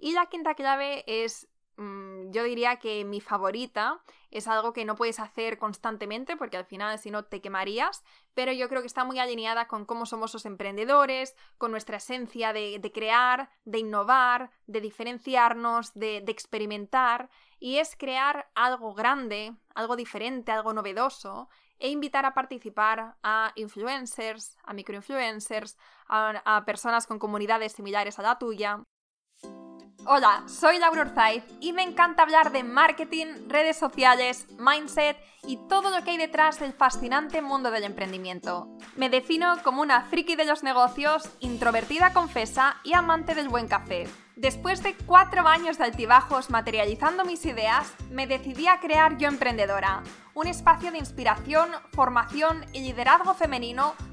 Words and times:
Y 0.00 0.12
la 0.12 0.26
quinta 0.26 0.54
clave 0.54 1.04
es 1.06 1.48
Mm, 1.80 2.30
yo 2.30 2.44
diría 2.44 2.76
que 2.76 3.06
mi 3.06 3.22
favorita 3.22 4.02
es 4.30 4.46
algo 4.48 4.74
que 4.74 4.84
no 4.84 4.96
puedes 4.96 5.18
hacer 5.18 5.56
constantemente 5.56 6.36
porque 6.36 6.58
al 6.58 6.66
final 6.66 6.98
si 6.98 7.10
no 7.10 7.24
te 7.24 7.40
quemarías, 7.40 8.04
pero 8.34 8.52
yo 8.52 8.68
creo 8.68 8.82
que 8.82 8.86
está 8.86 9.02
muy 9.04 9.18
alineada 9.18 9.66
con 9.66 9.86
cómo 9.86 10.04
somos 10.04 10.34
los 10.34 10.44
emprendedores, 10.44 11.34
con 11.56 11.70
nuestra 11.70 11.96
esencia 11.96 12.52
de, 12.52 12.92
crear, 12.92 13.48
de 13.64 13.78
innovar, 13.78 14.50
de 14.66 14.82
diferenciarnos, 14.82 15.94
de, 15.94 16.18
experimentar, 16.28 17.30
y 17.58 17.78
es 17.78 17.96
crear 17.96 18.50
algo 18.54 18.92
grande, 18.92 19.54
algo 19.74 19.96
diferente, 19.96 20.52
algo 20.52 20.74
novedoso, 20.74 21.48
e 21.78 21.88
invitar 21.88 22.26
a 22.26 22.34
participar 22.34 23.16
a 23.22 23.52
influencers, 23.54 24.58
a 24.64 24.74
microinfluencers, 24.74 25.78
a 26.08 26.62
personas 26.66 27.06
con 27.06 27.18
comunidades 27.18 27.72
similares 27.72 28.18
a 28.18 28.22
la 28.22 28.38
tuya, 28.38 28.84
Hola, 30.06 30.44
soy 30.46 30.78
Laura 30.78 31.02
Urzaiz 31.02 31.44
y 31.60 31.74
me 31.74 31.82
encanta 31.82 32.22
hablar 32.22 32.52
de 32.52 32.64
marketing, 32.64 33.26
redes 33.48 33.76
sociales, 33.76 34.46
mindset 34.58 35.18
y 35.46 35.58
todo 35.68 35.90
lo 35.90 36.02
que 36.02 36.12
hay 36.12 36.16
detrás 36.16 36.58
del 36.58 36.72
fascinante 36.72 37.42
mundo 37.42 37.70
del 37.70 37.84
emprendimiento. 37.84 38.68
Me 38.96 39.10
defino 39.10 39.56
como 39.62 39.82
una 39.82 40.02
friki 40.04 40.36
de 40.36 40.46
los 40.46 40.62
negocios, 40.62 41.28
introvertida 41.40 42.14
confesa 42.14 42.76
y 42.82 42.94
amante 42.94 43.34
del 43.34 43.50
buen 43.50 43.68
café. 43.68 44.08
Después 44.36 44.82
de 44.82 44.96
cuatro 45.04 45.46
años 45.46 45.76
de 45.76 45.84
altibajos 45.84 46.48
materializando 46.48 47.26
mis 47.26 47.44
ideas, 47.44 47.92
me 48.10 48.26
decidí 48.26 48.68
a 48.68 48.80
crear 48.80 49.18
Yo 49.18 49.28
Emprendedora, 49.28 50.02
un 50.32 50.46
espacio 50.46 50.90
de 50.92 50.98
inspiración, 50.98 51.68
formación 51.92 52.64
y 52.72 52.80
liderazgo 52.80 53.34
femenino 53.34 53.94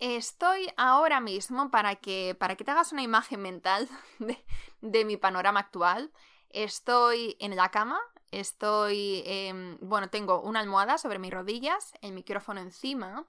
Estoy 0.00 0.66
ahora 0.78 1.20
mismo, 1.20 1.70
para 1.70 1.96
que, 1.96 2.34
para 2.34 2.56
que 2.56 2.64
te 2.64 2.70
hagas 2.70 2.90
una 2.92 3.02
imagen 3.02 3.42
mental 3.42 3.86
de, 4.80 5.04
mi 5.04 5.18
panorama 5.18 5.60
actual, 5.60 6.10
estoy 6.48 7.36
en 7.38 7.54
la 7.54 7.70
cama, 7.70 8.00
estoy, 8.30 9.22
em, 9.26 9.76
bueno, 9.82 10.08
tengo 10.08 10.40
una 10.40 10.60
almohada 10.60 10.96
sobre 10.96 11.18
mis 11.18 11.30
rodillas, 11.30 11.92
el 12.00 12.12
micrófono 12.12 12.62
encima 12.62 13.26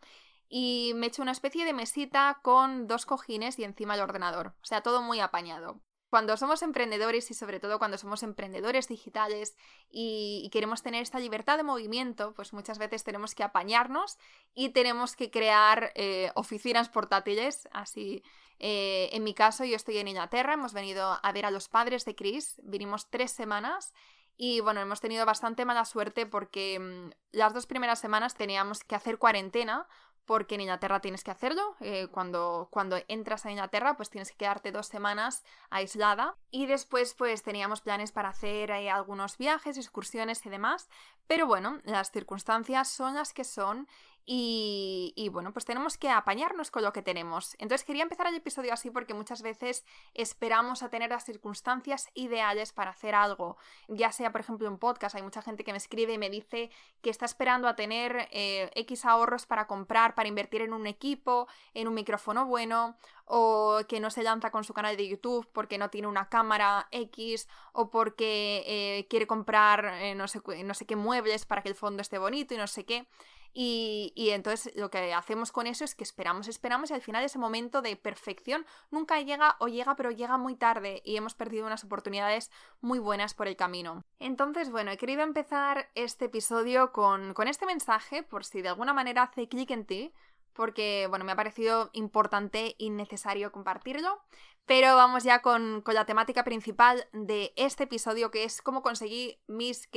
y 0.47 0.93
me 0.95 1.07
he 1.07 1.09
hecho 1.09 1.21
una 1.21 1.33
especie 1.33 1.65
de 1.65 1.73
mesita 1.73 2.39
con 2.41 2.87
dos 2.87 3.05
cojines 3.05 3.59
y 3.59 3.65
encima 3.65 3.95
el 3.95 4.01
ordenador, 4.01 4.55
o 4.61 4.65
sea, 4.65 4.81
todo 4.81 5.01
muy 5.01 5.19
apañado. 5.19 5.81
Cuando 6.11 6.35
somos 6.35 6.61
emprendedores 6.61 7.31
y 7.31 7.33
sobre 7.33 7.61
todo 7.61 7.79
cuando 7.79 7.97
somos 7.97 8.21
emprendedores 8.21 8.89
digitales 8.89 9.55
y, 9.89 10.49
queremos 10.51 10.83
tener 10.83 11.03
esta 11.03 11.19
libertad 11.19 11.55
de 11.55 11.63
movimiento, 11.63 12.33
pues 12.33 12.51
muchas 12.51 12.79
veces 12.79 13.05
tenemos 13.05 13.33
que 13.33 13.43
apañarnos 13.43 14.17
y 14.53 14.71
tenemos 14.71 15.15
que 15.15 15.31
crear 15.31 15.93
eh, 15.95 16.29
oficinas 16.35 16.89
portátiles. 16.89 17.69
Así, 17.71 18.25
eh, 18.59 19.07
en 19.13 19.23
mi 19.23 19.33
caso, 19.33 19.63
yo 19.63 19.77
estoy 19.77 19.99
en 19.99 20.09
Inglaterra, 20.09 20.55
hemos 20.55 20.73
venido 20.73 21.17
a 21.23 21.31
ver 21.31 21.45
a 21.45 21.51
los 21.51 21.69
padres 21.69 22.03
de 22.03 22.13
Chris, 22.13 22.59
vinimos 22.61 23.09
tres 23.09 23.31
semanas 23.31 23.93
y 24.35 24.59
bueno, 24.59 24.81
hemos 24.81 24.99
tenido 24.99 25.25
bastante 25.25 25.63
mala 25.63 25.85
suerte 25.85 26.25
porque 26.25 26.77
mm, 26.77 27.11
las 27.31 27.53
dos 27.53 27.67
primeras 27.67 27.99
semanas 27.99 28.35
teníamos 28.35 28.83
que 28.83 28.95
hacer 28.95 29.17
cuarentena 29.17 29.87
porque 30.31 30.55
en 30.55 30.61
Inglaterra 30.61 31.01
tienes 31.01 31.25
que 31.25 31.31
hacerlo. 31.31 31.75
Eh, 31.81 32.07
cuando, 32.09 32.69
cuando 32.71 32.97
entras 33.09 33.45
a 33.45 33.51
Inglaterra, 33.51 33.97
pues 33.97 34.09
tienes 34.09 34.31
que 34.31 34.37
quedarte 34.37 34.71
dos 34.71 34.87
semanas 34.87 35.43
aislada. 35.69 36.37
Y 36.51 36.67
después, 36.67 37.13
pues 37.15 37.43
teníamos 37.43 37.81
planes 37.81 38.13
para 38.13 38.29
hacer 38.29 38.71
eh, 38.71 38.89
algunos 38.89 39.37
viajes, 39.37 39.75
excursiones 39.75 40.45
y 40.45 40.49
demás. 40.49 40.87
Pero 41.31 41.47
bueno, 41.47 41.79
las 41.85 42.11
circunstancias 42.11 42.89
son 42.89 43.15
las 43.15 43.31
que 43.31 43.45
son 43.45 43.87
y, 44.25 45.29
bueno, 45.31 45.53
pues 45.53 45.63
tenemos 45.63 45.97
que 45.97 46.09
apañarnos 46.09 46.71
con 46.71 46.83
lo 46.83 46.91
que 46.91 47.01
tenemos. 47.01 47.55
Entonces 47.57 47.85
quería 47.85 48.03
empezar 48.03 48.27
el 48.27 48.35
episodio 48.35 48.73
así 48.73 48.91
porque 48.91 49.13
muchas 49.13 49.41
veces 49.41 49.85
esperamos 50.13 50.83
a 50.83 50.89
tener 50.89 51.09
las 51.09 51.23
circunstancias 51.23 52.09
ideales 52.15 52.73
para 52.73 52.91
hacer 52.91 53.15
algo. 53.15 53.55
Ya 53.87 54.11
sea, 54.11 54.33
por 54.33 54.41
ejemplo, 54.41 54.69
un 54.69 54.77
podcast, 54.77 55.15
hay 55.15 55.21
mucha 55.21 55.41
gente 55.41 55.63
que 55.63 55.71
me 55.71 55.77
escribe 55.77 56.11
y 56.11 56.17
me 56.17 56.29
dice 56.29 56.69
que 57.01 57.09
está 57.09 57.23
esperando 57.23 57.69
a 57.69 57.77
tener 57.77 58.27
eh, 58.31 58.69
X 58.75 59.05
ahorros 59.05 59.45
para 59.45 59.67
comprar, 59.67 60.15
para 60.15 60.27
invertir 60.27 60.61
en 60.61 60.73
un 60.73 60.85
equipo, 60.85 61.47
en 61.73 61.87
un 61.87 61.93
micrófono 61.93 62.45
bueno, 62.45 62.97
o 63.33 63.79
que 63.87 64.01
no 64.01 64.09
se 64.09 64.23
lanza 64.23 64.51
con 64.51 64.65
su 64.65 64.73
canal 64.73 64.97
de 64.97 65.07
YouTube 65.07 65.47
porque 65.53 65.77
no 65.77 65.89
tiene 65.89 66.09
una 66.09 66.27
cámara 66.27 66.89
X, 66.91 67.47
o 67.71 67.89
porque 67.89 68.63
eh, 68.67 69.07
quiere 69.09 69.25
comprar 69.25 69.85
eh, 70.01 70.15
no, 70.15 70.27
sé, 70.27 70.41
no 70.65 70.73
sé 70.73 70.85
qué 70.85 70.97
muebles 70.97 71.45
para 71.45 71.61
que 71.61 71.69
el 71.69 71.75
fondo 71.75 72.01
esté 72.01 72.17
bonito 72.17 72.53
y 72.53 72.57
no 72.57 72.67
sé 72.67 72.83
qué. 72.83 73.07
Y, 73.53 74.29
entonces 74.31 74.73
lo 74.75 74.89
que 74.89 75.13
hacemos 75.13 75.51
con 75.51 75.67
eso 75.67 75.83
es 75.83 75.95
que 75.95 76.03
esperamos, 76.03 76.47
esperamos 76.47 76.89
y 76.89 76.93
al 76.93 77.01
final 77.01 77.23
ese 77.23 77.37
momento 77.37 77.81
de 77.81 77.97
perfección 77.97 78.65
nunca 78.91 79.19
llega 79.21 79.57
o 79.59 79.67
llega 79.67 79.95
pero 79.95 80.11
llega 80.11 80.37
muy 80.37 80.55
tarde 80.55 81.01
y 81.03 81.17
hemos 81.17 81.33
perdido 81.33 81.65
unas 81.65 81.83
oportunidades 81.83 82.49
muy 82.79 82.99
buenas 82.99 83.33
por 83.33 83.47
el 83.47 83.57
camino. 83.57 84.03
Entonces, 84.19 84.71
bueno, 84.71 84.91
he 84.91 84.97
querido 84.97 85.23
empezar 85.23 85.89
este 85.95 86.25
episodio 86.25 86.93
con, 86.93 87.33
con 87.33 87.47
este 87.47 87.65
mensaje 87.65 88.23
por 88.23 88.45
si 88.45 88.61
de 88.61 88.69
alguna 88.69 88.93
manera 88.93 89.23
hace 89.23 89.49
clic 89.49 89.71
en 89.71 89.85
ti, 89.85 90.13
porque, 90.53 91.07
bueno, 91.09 91.25
me 91.25 91.31
ha 91.31 91.35
parecido 91.35 91.89
importante 91.93 92.75
y 92.77 92.89
necesario 92.89 93.51
compartirlo. 93.51 94.21
Pero 94.65 94.95
vamos 94.95 95.23
ya 95.23 95.41
con, 95.41 95.81
con, 95.81 95.95
la 95.95 96.05
temática 96.05 96.43
principal 96.43 97.07
de 97.13 97.51
este 97.55 97.85
episodio, 97.85 98.31
que 98.31 98.43
es 98.43 98.61
cómo 98.61 98.81
conseguir 98.81 99.39
mis, 99.47 99.89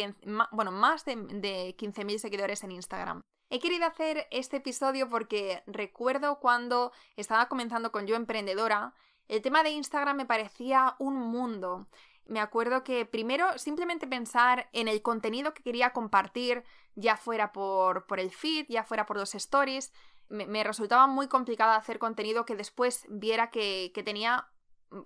bueno, 0.53 0.73
más 0.73 1.05
de, 1.05 1.17
de 1.17 1.77
15.000 1.77 2.19
seguidores 2.19 2.65
en 2.65 2.73
Instagram. 2.73 3.21
He 3.51 3.61
querido 3.61 3.87
hacer 3.87 4.27
este 4.31 4.57
episodio 4.57 5.09
porque 5.09 5.63
recuerdo 5.67 6.41
cuando 6.41 6.93
estaba 7.17 7.49
comenzando 7.49 7.93
con 7.93 8.07
Yo 8.07 8.17
Emprendedora, 8.17 8.95
el 9.29 9.43
tema 9.43 9.63
de 9.63 9.71
Instagram 9.71 10.17
me 10.17 10.27
parecía 10.27 10.97
un 10.99 11.17
mundo. 11.17 11.87
Me 12.27 12.41
acuerdo 12.41 12.85
que 12.85 13.05
primero 13.05 13.59
simplemente 13.59 14.07
pensar 14.07 14.69
en 14.73 14.89
el 14.89 15.03
contenido 15.03 15.53
que 15.53 15.63
quería 15.63 15.93
compartir, 15.93 16.65
ya 16.95 17.17
fuera 17.17 17.53
por, 17.53 18.07
por 18.07 18.19
el 18.19 18.31
feed, 18.31 18.67
ya 18.69 18.83
fuera 18.83 19.05
por 19.05 19.19
los 19.19 19.35
stories, 19.35 19.93
me, 20.29 20.65
resultaba 20.65 21.07
muy 21.07 21.29
complicado 21.29 21.73
hacer 21.73 21.99
contenido 21.99 22.45
que 22.45 22.57
después 22.57 23.07
viera 23.09 23.51
que, 23.51 23.93
que, 23.95 24.03
tenía, 24.03 24.49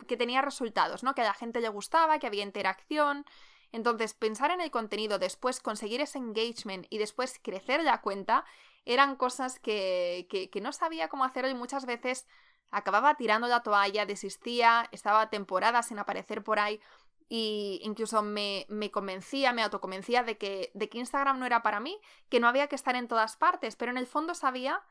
que 0.06 0.16
tenía 0.16 0.42
resultados, 0.42 1.02
¿no? 1.02 1.14
Que 1.14 1.22
a 1.22 1.24
la 1.24 1.34
gente 1.34 1.60
le 1.60 1.68
gustaba, 1.68 2.18
que 2.18 2.26
había 2.26 2.44
interacción. 2.44 3.24
Entonces, 3.72 4.14
pensar 4.14 4.50
en 4.50 4.60
el 4.60 4.70
contenido, 4.70 5.18
después 5.18 5.60
conseguir 5.60 6.00
ese 6.00 6.18
engagement 6.18 6.86
y 6.90 6.98
después 6.98 7.38
crecer 7.42 7.82
la 7.82 8.00
cuenta, 8.00 8.44
eran 8.84 9.16
cosas 9.16 9.60
que, 9.60 10.26
que, 10.30 10.60
no 10.60 10.72
sabía 10.72 11.08
cómo 11.08 11.24
hacer 11.24 11.46
y 11.46 11.54
muchas 11.54 11.84
veces 11.84 12.26
acababa 12.70 13.16
tirando 13.16 13.46
la 13.46 13.62
toalla, 13.62 14.06
desistía, 14.06 14.88
estaba 14.92 15.28
temporada 15.30 15.82
sin 15.82 15.98
aparecer 15.98 16.42
por 16.42 16.58
ahí 16.58 16.80
y 17.28 17.80
incluso 17.82 18.22
me, 18.22 18.64
me, 18.70 18.90
convencía, 18.90 19.52
me 19.52 19.62
autoconvencía 19.62 20.22
de 20.22 20.38
que, 20.38 20.70
de 20.72 20.88
que 20.88 20.98
Instagram 20.98 21.38
no 21.38 21.44
era 21.44 21.62
para 21.62 21.80
mí, 21.80 22.00
que 22.30 22.40
no 22.40 22.48
había 22.48 22.68
que 22.68 22.76
estar 22.76 22.96
en 22.96 23.08
todas 23.08 23.36
partes, 23.36 23.76
pero 23.76 23.90
en 23.90 23.98
el 23.98 24.06
fondo 24.06 24.34
sabía 24.34 24.82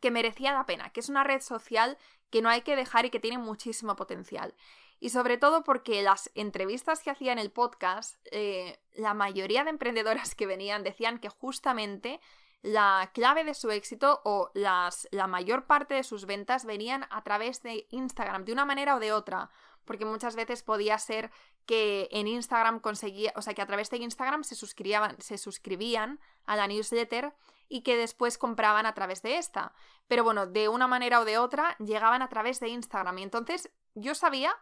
que 0.00 0.10
merecía 0.10 0.52
la 0.52 0.66
pena, 0.66 0.90
que 0.90 1.00
es 1.00 1.08
una 1.08 1.24
red 1.24 1.40
social 1.40 1.98
que 2.30 2.42
no 2.42 2.48
hay 2.48 2.62
que 2.62 2.76
dejar 2.76 3.06
y 3.06 3.10
que 3.10 3.20
tiene 3.20 3.38
muchísimo 3.38 3.96
potencial. 3.96 4.54
Y 4.98 5.10
sobre 5.10 5.36
todo 5.36 5.62
porque 5.62 6.02
las 6.02 6.30
entrevistas 6.34 7.02
que 7.02 7.10
hacía 7.10 7.32
en 7.32 7.38
el 7.38 7.50
podcast, 7.50 8.16
eh, 8.30 8.80
la 8.94 9.14
mayoría 9.14 9.64
de 9.64 9.70
emprendedoras 9.70 10.34
que 10.34 10.46
venían 10.46 10.82
decían 10.82 11.18
que 11.18 11.28
justamente 11.28 12.20
la 12.62 13.10
clave 13.12 13.44
de 13.44 13.54
su 13.54 13.70
éxito 13.70 14.22
o 14.24 14.50
las, 14.54 15.06
la 15.12 15.26
mayor 15.26 15.66
parte 15.66 15.94
de 15.94 16.02
sus 16.02 16.24
ventas 16.24 16.64
venían 16.64 17.06
a 17.10 17.22
través 17.22 17.62
de 17.62 17.86
Instagram, 17.90 18.44
de 18.44 18.52
una 18.52 18.64
manera 18.64 18.96
o 18.96 19.00
de 19.00 19.12
otra. 19.12 19.50
Porque 19.84 20.04
muchas 20.04 20.34
veces 20.34 20.62
podía 20.62 20.98
ser 20.98 21.30
que 21.64 22.08
en 22.10 22.26
Instagram 22.26 22.80
conseguía, 22.80 23.32
o 23.36 23.42
sea, 23.42 23.54
que 23.54 23.62
a 23.62 23.66
través 23.66 23.90
de 23.90 23.98
Instagram 23.98 24.42
se 24.42 24.56
suscribían, 24.56 25.20
se 25.20 25.38
suscribían 25.38 26.18
a 26.44 26.56
la 26.56 26.66
newsletter 26.66 27.34
y 27.68 27.82
que 27.82 27.96
después 27.96 28.38
compraban 28.38 28.86
a 28.86 28.94
través 28.94 29.22
de 29.22 29.38
esta. 29.38 29.72
Pero 30.08 30.24
bueno, 30.24 30.46
de 30.46 30.68
una 30.68 30.86
manera 30.86 31.20
o 31.20 31.24
de 31.24 31.38
otra 31.38 31.76
llegaban 31.78 32.22
a 32.22 32.28
través 32.28 32.60
de 32.60 32.68
Instagram. 32.68 33.18
Y 33.18 33.22
entonces 33.22 33.70
yo 33.94 34.14
sabía 34.14 34.54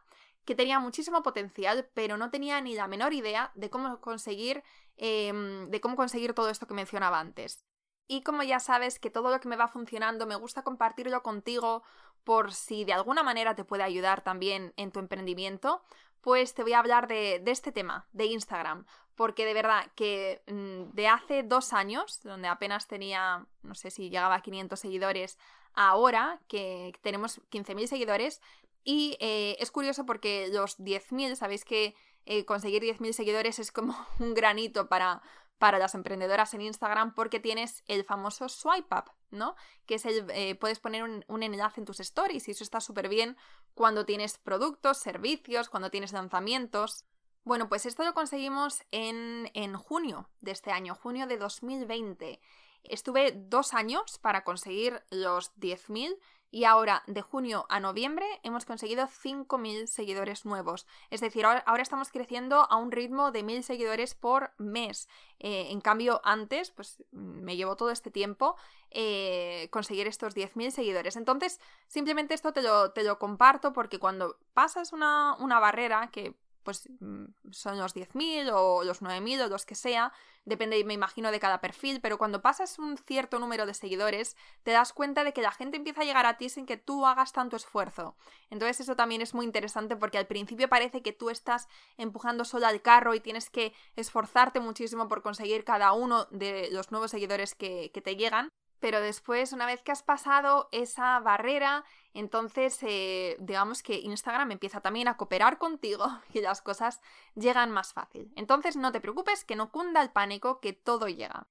que 0.45 0.55
tenía 0.55 0.79
muchísimo 0.79 1.23
potencial, 1.23 1.89
pero 1.95 2.17
no 2.17 2.31
tenía 2.31 2.61
ni 2.61 2.75
la 2.75 2.87
menor 2.87 3.15
idea 3.15 3.51
de 3.55 3.71
cómo 3.71 4.01
conseguir, 4.01 4.63
em, 4.97 5.71
de 5.71 5.81
cómo 5.81 5.97
conseguir 5.97 6.35
todo 6.35 6.51
esto 6.51 6.67
que 6.67 6.75
mencionaba 6.75 7.19
antes. 7.19 7.65
Y 8.07 8.23
como 8.23 8.43
ya 8.43 8.61
sabes 8.61 8.99
que 8.99 9.11
todo 9.11 9.31
lo 9.31 9.41
que 9.41 9.49
me 9.49 9.57
va 9.57 9.69
funcionando 9.69 10.27
me 10.27 10.37
gusta 10.37 10.63
compartirlo 10.63 11.23
contigo 11.23 11.83
por 12.23 12.53
si 12.53 12.85
de 12.85 12.93
alguna 12.93 13.23
manera 13.23 13.55
te 13.55 13.65
puede 13.65 13.83
ayudar 13.83 14.23
también 14.23 14.75
en 14.77 14.93
tu 14.93 15.01
emprendimiento, 15.01 15.83
pues 16.21 16.55
te 16.55 16.63
voy 16.63 16.73
a 16.73 16.79
hablar 16.79 17.07
de, 17.07 17.43
este 17.47 17.71
tema, 17.71 18.09
de 18.13 18.27
Instagram, 18.27 18.87
porque 19.17 19.45
de 19.45 19.55
verdad 19.55 19.91
que 19.95 20.43
mm, 20.47 20.95
de 20.95 21.09
hace 21.09 21.43
dos 21.43 21.73
años, 21.73 22.21
donde 22.23 22.49
apenas 22.49 22.87
tenía, 22.87 23.47
no 23.63 23.75
sé 23.75 23.91
si 23.91 24.11
llegaba 24.11 24.37
a 24.37 24.43
500 24.43 24.79
seguidores, 24.79 25.39
ahora 25.75 26.41
que 26.49 26.93
tenemos 27.03 27.41
15.000 27.51 27.87
seguidores, 27.87 28.41
y 28.85 29.17
eh, 29.21 29.57
es 29.61 29.71
curioso 29.71 30.05
porque 30.05 30.49
los 30.53 30.79
10.000, 30.79 31.37
sabéis 31.37 31.65
que 31.65 31.95
eh, 32.27 32.45
conseguir 32.45 32.83
10.000 32.83 33.13
seguidores 33.13 33.59
es 33.59 33.73
como 33.73 33.95
un 34.19 34.35
granito 34.35 34.89
para, 34.89 35.23
para 35.59 35.79
las 35.79 35.95
emprendedoras 35.95 36.55
en 36.55 36.63
Instagram 36.63 37.15
porque 37.15 37.41
tienes 37.41 37.83
el 37.87 38.05
famoso 38.05 38.49
swipe 38.49 38.95
up, 38.95 39.11
¿no? 39.31 39.57
Que 39.87 39.97
es 39.97 40.05
el, 40.05 40.31
eh, 40.31 40.55
puedes 40.55 40.81
poner 40.81 41.03
un, 41.03 41.43
enlace 41.43 41.81
en 41.81 41.87
tus 41.87 42.01
stories 42.01 42.49
y 42.49 42.51
eso 42.51 42.65
está 42.65 42.81
súper 42.81 43.09
bien 43.09 43.37
cuando 43.75 44.05
tienes 44.05 44.39
productos, 44.39 44.99
servicios, 44.99 45.69
cuando 45.69 45.91
tienes 45.91 46.13
lanzamientos. 46.13 47.05
Bueno, 47.45 47.69
pues 47.69 47.85
esto 47.85 48.05
lo 48.05 48.15
conseguimos 48.15 48.83
en, 48.91 49.51
en 49.53 49.77
junio 49.77 50.31
de 50.41 50.53
este 50.53 50.71
año, 50.71 50.95
junio 50.95 51.27
de 51.27 51.37
2020. 51.37 52.41
Estuve 52.85 53.33
dos 53.33 53.75
años 53.75 54.19
para 54.19 54.45
conseguir 54.45 55.03
los 55.11 55.55
10.000 55.57 56.19
y 56.51 56.65
ahora 56.65 57.03
de 57.07 57.21
junio 57.21 57.67
a 57.69 57.81
noviembre 57.81 58.25
hemos 58.45 58.65
conseguido 58.65 59.07
5.000 59.09 59.87
seguidores 59.87 60.47
nuevos. 60.47 60.87
Es 61.11 61.21
decir, 61.21 61.45
ahora, 61.45 61.83
estamos 61.83 62.11
creciendo 62.11 62.71
a 62.71 62.77
un 62.77 62.93
ritmo 62.93 63.33
de 63.33 63.43
1.000 63.45 63.63
seguidores 63.63 64.15
por 64.15 64.53
mes. 64.57 65.09
Eh, 65.39 65.67
en 65.71 65.81
cambio, 65.81 66.21
antes, 66.25 66.71
pues 66.71 67.03
me 67.11 67.57
llevó 67.57 67.77
todo 67.77 67.91
este 67.91 68.11
tiempo 68.11 68.57
eh, 68.91 69.69
conseguir 69.71 70.07
estos 70.07 70.35
10.000 70.35 70.71
seguidores. 70.71 71.17
Entonces, 71.17 71.61
simplemente 71.89 72.35
esto 72.35 72.53
te 72.53 72.63
lo, 72.63 72.93
te 72.93 73.03
lo 73.03 73.19
comparto 73.19 73.73
porque 73.73 73.99
cuando 73.99 74.39
pasas 74.55 74.93
una, 74.93 75.35
una 75.41 75.59
barrera 75.59 76.11
que 76.11 76.37
pues 76.65 76.89
mm, 77.01 77.27
son 77.51 77.79
los 77.79 77.95
10.000 77.95 78.51
o 78.53 78.83
los 78.83 79.03
9.000 79.03 79.45
o 79.45 79.49
los 79.49 79.65
que 79.67 79.75
sea, 79.75 80.13
depende, 80.45 80.83
me 80.85 80.95
imagino, 80.95 81.31
de 81.31 81.41
cada 81.41 81.61
perfil, 81.61 82.01
pero 82.01 82.19
cuando 82.19 82.43
pasas 82.43 82.79
un 82.79 82.97
cierto 82.99 83.39
número 83.39 83.67
de 83.67 83.75
seguidores, 83.75 84.37
te 84.63 84.73
das 84.73 84.93
cuenta 84.93 85.23
de 85.25 85.33
que 85.33 85.43
la 85.43 85.53
gente 85.53 85.77
empieza 85.77 86.01
a 86.01 86.05
llegar 86.05 86.27
a 86.27 86.37
ti 86.37 86.49
sin 86.49 86.67
que 86.67 86.77
tú 86.77 87.07
hagas 87.07 87.33
tanto 87.33 87.57
esfuerzo. 87.57 88.17
Entonces 88.51 88.81
eso 88.81 88.97
también 88.97 89.21
es 89.21 89.35
muy 89.35 89.47
interesante 89.47 89.97
porque 89.97 90.19
al 90.19 90.27
principio 90.27 90.69
parece 90.69 91.03
que 91.03 91.13
tú 91.13 91.31
estás 91.31 91.69
empujando 91.97 92.45
sola 92.45 92.69
al 92.69 92.83
carro 92.83 93.15
y 93.15 93.21
tienes 93.21 93.51
que 93.51 93.73
esforzarte 93.97 94.61
muchísimo 94.61 95.09
por 95.09 95.23
conseguir 95.23 95.65
cada 95.65 95.93
uno 95.93 96.27
de 96.31 96.69
los 96.73 96.91
nuevos 96.91 97.11
seguidores 97.11 97.55
que, 97.55 97.91
que 97.93 98.01
te 98.01 98.17
llegan, 98.17 98.49
pero 98.85 99.01
después, 99.01 99.55
una 99.55 99.65
vez 99.65 99.83
que 99.83 99.93
has 99.93 100.03
pasado 100.03 100.69
esa 100.71 101.19
barrera, 101.21 101.87
entonces 102.15 102.79
eh, 102.83 103.37
digamos 103.41 103.83
que 103.83 103.99
Instagram 103.99 104.53
empieza 104.53 104.81
también 104.81 105.09
a 105.09 105.17
cooperar 105.17 105.59
contigo 105.59 106.07
y 106.33 106.41
las 106.41 106.63
cosas 106.63 107.01
llegan 107.35 107.71
más 107.71 107.93
fácil. 107.93 108.33
Entonces 108.37 108.77
no 108.77 108.93
te 108.93 109.01
preocupes, 109.01 109.45
que 109.45 109.57
no 109.57 109.71
cunda 109.71 110.01
el 110.01 110.11
pánico, 110.11 110.61
que 110.61 110.73
todo 110.73 111.09
llega. 111.09 111.47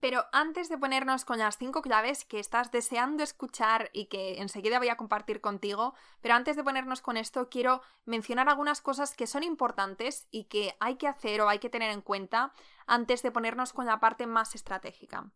Pero 0.00 0.26
antes 0.32 0.68
de 0.68 0.78
ponernos 0.78 1.24
con 1.24 1.38
las 1.38 1.58
cinco 1.58 1.82
claves 1.82 2.24
que 2.24 2.38
estás 2.38 2.70
deseando 2.70 3.24
escuchar 3.24 3.90
y 3.92 4.06
que 4.06 4.40
enseguida 4.40 4.78
voy 4.78 4.90
a 4.90 4.96
compartir 4.96 5.40
contigo, 5.40 5.94
pero 6.20 6.34
antes 6.34 6.54
de 6.54 6.62
ponernos 6.62 7.00
con 7.00 7.16
esto 7.16 7.48
quiero 7.48 7.82
mencionar 8.04 8.48
algunas 8.48 8.80
cosas 8.80 9.16
que 9.16 9.26
son 9.26 9.42
importantes 9.42 10.28
y 10.30 10.44
que 10.44 10.76
hay 10.78 10.96
que 10.96 11.08
hacer 11.08 11.40
o 11.40 11.48
hay 11.48 11.58
que 11.58 11.70
tener 11.70 11.90
en 11.90 12.00
cuenta 12.00 12.52
antes 12.86 13.22
de 13.22 13.32
ponernos 13.32 13.72
con 13.72 13.86
la 13.86 13.98
parte 13.98 14.26
más 14.26 14.54
estratégica. 14.54 15.32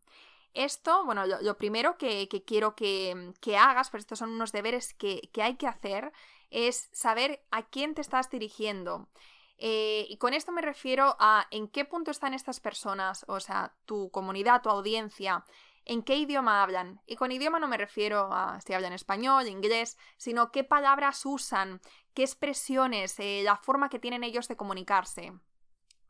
Esto, 0.53 1.03
bueno, 1.03 1.25
lo, 1.25 1.57
primero 1.57 1.97
que, 1.97 2.27
quiero 2.45 2.75
que, 2.75 3.33
hagas, 3.57 3.89
pues 3.89 4.01
estos 4.01 4.19
son 4.19 4.29
unos 4.29 4.51
deberes 4.51 4.93
que, 4.93 5.29
hay 5.41 5.55
que 5.55 5.67
hacer, 5.67 6.11
es 6.51 6.89
saber 6.91 7.43
a 7.49 7.63
quién 7.63 7.95
te 7.95 8.01
estás 8.01 8.29
dirigiendo. 8.29 9.09
Eh, 9.57 10.05
y 10.09 10.17
con 10.17 10.33
esto 10.33 10.51
me 10.51 10.61
refiero 10.61 11.15
a 11.19 11.47
en 11.49 11.67
qué 11.67 11.85
punto 11.85 12.11
están 12.11 12.33
estas 12.33 12.59
personas, 12.59 13.25
o 13.27 13.39
sea, 13.39 13.73
tu 13.85 14.11
comunidad, 14.11 14.61
tu 14.61 14.69
audiencia, 14.69 15.45
en 15.85 16.03
qué 16.03 16.17
idioma 16.17 16.61
hablan. 16.61 17.01
Y 17.07 17.15
con 17.15 17.31
idioma 17.31 17.59
no 17.59 17.67
me 17.67 17.77
refiero 17.77 18.31
a 18.31 18.59
si 18.61 18.73
hablan 18.73 18.93
español, 18.93 19.47
inglés, 19.47 19.97
sino 20.17 20.51
qué 20.51 20.63
palabras 20.63 21.25
usan, 21.25 21.81
qué 22.13 22.23
expresiones, 22.23 23.19
eh, 23.19 23.41
la 23.43 23.57
forma 23.57 23.89
que 23.89 23.99
tienen 23.99 24.23
ellos 24.23 24.47
de 24.47 24.57
comunicarse. 24.57 25.33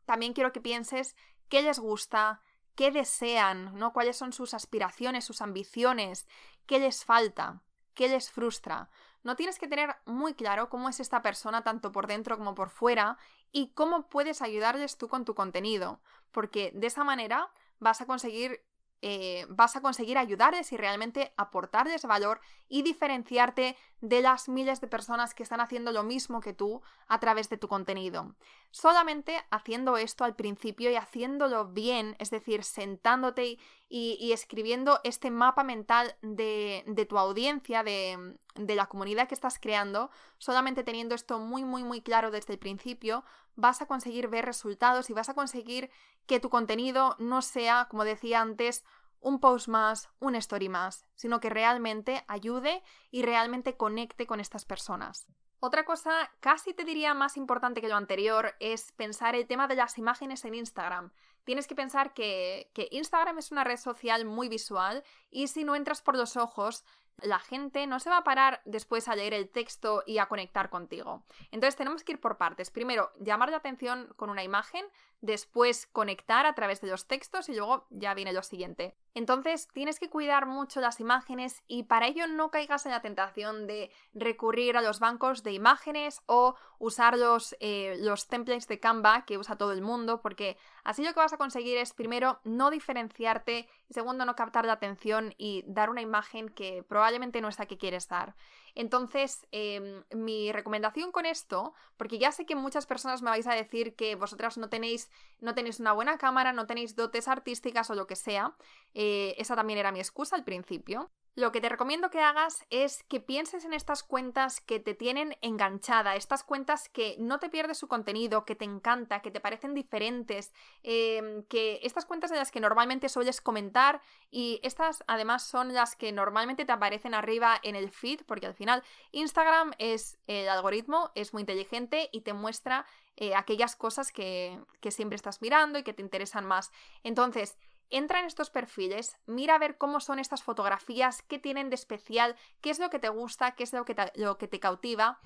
También 0.04 0.34
quiero 0.34 0.52
que 0.52 0.60
pienses 0.60 1.16
qué 1.48 1.62
les 1.62 1.78
gusta, 1.78 2.42
qué 2.74 2.90
desean, 2.90 3.76
¿no? 3.78 3.92
cuáles 3.92 4.16
son 4.16 4.32
sus 4.32 4.54
aspiraciones, 4.54 5.24
sus 5.24 5.40
ambiciones, 5.40 6.26
qué 6.66 6.78
les 6.78 7.04
falta, 7.04 7.62
qué 7.94 8.08
les 8.08 8.30
frustra. 8.30 8.90
No 9.22 9.36
tienes 9.36 9.58
que 9.58 9.68
tener 9.68 9.96
muy 10.04 10.34
claro 10.34 10.68
cómo 10.68 10.88
es 10.88 11.00
esta 11.00 11.22
persona 11.22 11.62
tanto 11.62 11.92
por 11.92 12.06
dentro 12.06 12.36
como 12.36 12.54
por 12.54 12.70
fuera 12.70 13.16
y 13.52 13.72
cómo 13.72 14.08
puedes 14.08 14.42
ayudarles 14.42 14.98
tú 14.98 15.08
con 15.08 15.24
tu 15.24 15.34
contenido, 15.34 16.00
porque 16.30 16.72
de 16.74 16.88
esa 16.88 17.04
manera 17.04 17.50
vas 17.78 18.00
a 18.00 18.06
conseguir 18.06 18.64
eh, 19.06 19.44
vas 19.50 19.76
a 19.76 19.82
conseguir 19.82 20.16
ayudarles 20.16 20.72
y 20.72 20.78
realmente 20.78 21.34
aportarles 21.36 22.06
valor 22.06 22.40
y 22.70 22.80
diferenciarte 22.80 23.76
de 24.00 24.22
las 24.22 24.48
miles 24.48 24.80
de 24.80 24.86
personas 24.86 25.34
que 25.34 25.42
están 25.42 25.60
haciendo 25.60 25.92
lo 25.92 26.04
mismo 26.04 26.40
que 26.40 26.54
tú 26.54 26.80
a 27.06 27.20
través 27.20 27.50
de 27.50 27.58
tu 27.58 27.68
contenido. 27.68 28.34
Solamente 28.70 29.36
haciendo 29.50 29.98
esto 29.98 30.24
al 30.24 30.36
principio 30.36 30.90
y 30.90 30.96
haciéndolo 30.96 31.66
bien, 31.66 32.16
es 32.18 32.30
decir, 32.30 32.64
sentándote 32.64 33.58
y, 33.90 34.32
escribiendo 34.32 34.98
este 35.04 35.30
mapa 35.30 35.64
mental 35.64 36.16
de, 36.22 37.06
tu 37.06 37.18
audiencia, 37.18 37.82
de, 37.82 38.38
de 38.54 38.74
la 38.74 38.86
comunidad 38.86 39.28
que 39.28 39.34
estás 39.34 39.58
creando, 39.58 40.10
solamente 40.38 40.82
teniendo 40.82 41.14
esto 41.14 41.38
muy, 41.40 41.62
muy, 41.62 41.84
muy 41.84 42.00
claro 42.00 42.30
desde 42.30 42.54
el 42.54 42.58
principio, 42.58 43.22
vas 43.56 43.82
a 43.82 43.86
conseguir 43.86 44.28
ver 44.28 44.44
resultados 44.44 45.10
y 45.10 45.12
vas 45.12 45.28
a 45.28 45.34
conseguir 45.34 45.90
que 46.26 46.40
tu 46.40 46.50
contenido 46.50 47.16
no 47.18 47.42
sea, 47.42 47.86
como 47.90 48.04
decía 48.04 48.40
antes, 48.40 48.84
un 49.20 49.40
post 49.40 49.68
más, 49.68 50.10
un 50.20 50.34
story 50.36 50.68
más, 50.68 51.06
sino 51.14 51.40
que 51.40 51.48
realmente 51.48 52.24
ayude 52.28 52.82
y 53.10 53.22
realmente 53.22 53.76
conecte 53.76 54.26
con 54.26 54.38
estas 54.38 54.64
personas. 54.64 55.26
Otra 55.60 55.86
cosa 55.86 56.30
casi 56.40 56.74
te 56.74 56.84
diría 56.84 57.14
más 57.14 57.38
importante 57.38 57.80
que 57.80 57.88
lo 57.88 57.96
anterior 57.96 58.54
es 58.60 58.92
pensar 58.92 59.34
el 59.34 59.46
tema 59.46 59.66
de 59.66 59.76
las 59.76 59.96
imágenes 59.96 60.44
en 60.44 60.54
Instagram. 60.54 61.10
Tienes 61.44 61.66
que 61.66 61.74
pensar 61.74 62.12
que, 62.12 62.70
que, 62.74 62.88
Instagram 62.90 63.38
es 63.38 63.50
una 63.50 63.64
red 63.64 63.78
social 63.78 64.26
muy 64.26 64.50
visual 64.50 65.02
y 65.30 65.46
si 65.48 65.64
no 65.64 65.74
entras 65.74 66.02
por 66.02 66.18
los 66.18 66.36
ojos, 66.36 66.84
la 67.22 67.38
gente 67.38 67.86
no 67.86 68.00
se 68.00 68.10
va 68.10 68.18
a 68.18 68.24
parar 68.24 68.60
después 68.64 69.08
a 69.08 69.14
leer 69.14 69.34
el 69.34 69.48
texto 69.48 70.02
y 70.06 70.18
a 70.18 70.26
conectar 70.26 70.70
contigo. 70.70 71.22
Entonces 71.50 71.76
tenemos 71.76 72.04
que 72.04 72.12
ir 72.12 72.20
por 72.20 72.36
partes. 72.36 72.70
Primero, 72.70 73.12
llamar 73.20 73.50
la 73.50 73.58
atención 73.58 74.12
con 74.16 74.30
una 74.30 74.44
imagen, 74.44 74.84
después 75.24 75.86
conectar 75.86 76.44
a 76.44 76.54
través 76.54 76.82
de 76.82 76.88
los 76.88 77.06
textos 77.06 77.48
y 77.48 77.54
luego 77.54 77.86
ya 77.88 78.12
viene 78.12 78.34
lo 78.34 78.42
siguiente. 78.42 78.94
Entonces 79.14 79.68
tienes 79.72 79.98
que 79.98 80.10
cuidar 80.10 80.44
mucho 80.44 80.80
las 80.82 81.00
imágenes 81.00 81.62
y 81.66 81.84
para 81.84 82.06
ello 82.06 82.26
no 82.26 82.50
caigas 82.50 82.84
en 82.84 82.92
la 82.92 83.00
tentación 83.00 83.66
de 83.66 83.90
recurrir 84.12 84.76
a 84.76 84.82
los 84.82 85.00
bancos 85.00 85.42
de 85.42 85.52
imágenes 85.52 86.20
o 86.26 86.56
usar 86.78 87.16
los, 87.16 87.56
eh, 87.60 87.96
los 88.00 88.28
templates 88.28 88.68
de 88.68 88.80
Canva 88.80 89.24
que 89.24 89.38
usa 89.38 89.56
todo 89.56 89.72
el 89.72 89.80
mundo 89.80 90.20
porque 90.20 90.58
así 90.82 91.02
lo 91.02 91.14
que 91.14 91.20
vas 91.20 91.32
a 91.32 91.38
conseguir 91.38 91.78
es 91.78 91.94
primero 91.94 92.40
no 92.44 92.70
diferenciarte 92.70 93.66
segundo 93.88 94.26
no 94.26 94.34
captar 94.34 94.66
la 94.66 94.74
atención 94.74 95.34
y 95.38 95.64
dar 95.66 95.88
una 95.88 96.02
imagen 96.02 96.50
que 96.50 96.82
probablemente 96.82 97.40
no 97.40 97.48
es 97.48 97.58
la 97.58 97.66
que 97.66 97.78
quieres 97.78 98.08
dar. 98.08 98.34
Entonces, 98.74 99.46
em, 99.52 100.04
mi 100.10 100.52
recomendación 100.52 101.12
con 101.12 101.26
esto, 101.26 101.74
porque 101.96 102.18
ya 102.18 102.32
sé 102.32 102.44
que 102.46 102.56
muchas 102.56 102.86
personas 102.86 103.22
me 103.22 103.30
vais 103.30 103.46
a 103.46 103.54
decir 103.54 103.94
que 103.94 104.16
vosotras 104.16 104.58
no 104.58 104.68
tenéis, 104.68 105.10
no 105.40 105.54
tenéis 105.54 105.80
una 105.80 105.92
buena 105.92 106.18
cámara, 106.18 106.52
no 106.52 106.66
tenéis 106.66 106.96
dotes 106.96 107.28
artísticas 107.28 107.90
o 107.90 107.94
lo 107.94 108.06
que 108.06 108.16
sea, 108.16 108.54
eh, 108.94 109.34
esa 109.38 109.56
también 109.56 109.78
era 109.78 109.92
mi 109.92 110.00
excusa 110.00 110.36
al 110.36 110.44
principio. 110.44 111.10
Lo 111.36 111.50
que 111.50 111.60
te 111.60 111.68
recomiendo 111.68 112.10
que 112.10 112.20
hagas 112.20 112.64
es 112.70 113.02
que 113.02 113.18
pienses 113.18 113.64
en 113.64 113.74
estas 113.74 114.04
cuentas 114.04 114.60
que 114.60 114.78
te 114.78 114.94
tienen 114.94 115.36
enganchada, 115.42 116.14
estas 116.14 116.44
cuentas 116.44 116.88
que 116.88 117.16
no 117.18 117.40
te 117.40 117.48
pierdes 117.48 117.78
su 117.78 117.88
contenido, 117.88 118.44
que 118.44 118.54
te 118.54 118.64
encanta, 118.64 119.20
que 119.20 119.32
te 119.32 119.40
parecen 119.40 119.74
diferentes, 119.74 120.52
em, 120.84 121.42
que 121.46 121.80
estas 121.82 122.04
cuentas 122.04 122.30
de 122.30 122.36
las 122.36 122.52
que 122.52 122.60
normalmente 122.60 123.08
sueles 123.08 123.40
comentar 123.40 124.00
y 124.30 124.60
estas 124.62 125.02
además 125.08 125.42
son 125.42 125.74
las 125.74 125.96
que 125.96 126.12
normalmente 126.12 126.64
te 126.64 126.72
aparecen 126.72 127.14
arriba 127.14 127.58
en 127.64 127.74
el 127.74 127.90
feed, 127.90 128.20
porque 128.26 128.46
al 128.46 128.54
final 128.54 128.84
Instagram 129.10 129.72
es 129.78 130.18
el 130.28 130.48
algoritmo, 130.48 131.10
es 131.16 131.32
muy 131.32 131.40
inteligente 131.40 132.10
y 132.12 132.20
te 132.20 132.32
muestra 132.32 132.86
eh, 133.16 133.34
aquellas 133.34 133.74
cosas 133.74 134.12
que, 134.12 134.60
que 134.80 134.92
siempre 134.92 135.16
estás 135.16 135.42
mirando 135.42 135.80
y 135.80 135.82
que 135.82 135.94
te 135.94 136.02
interesan 136.02 136.46
más. 136.46 136.70
Entonces, 137.02 137.56
entra 137.90 138.20
en 138.20 138.26
estos 138.26 138.50
perfiles, 138.50 139.16
mira 139.26 139.54
a 139.54 139.58
ver 139.58 139.78
cómo 139.78 140.00
son 140.00 140.18
estas 140.18 140.42
fotografías, 140.42 141.22
qué 141.22 141.38
tienen 141.38 141.70
de 141.70 141.76
especial, 141.76 142.36
qué 142.60 142.70
es 142.70 142.78
lo 142.78 142.90
que 142.90 142.98
te 142.98 143.08
gusta, 143.08 143.52
qué 143.52 143.64
es 143.64 143.72
lo 143.72 143.84
que 143.84 143.94
te, 143.94 144.12
lo 144.16 144.38
que 144.38 144.48
te 144.48 144.60
cautiva 144.60 145.20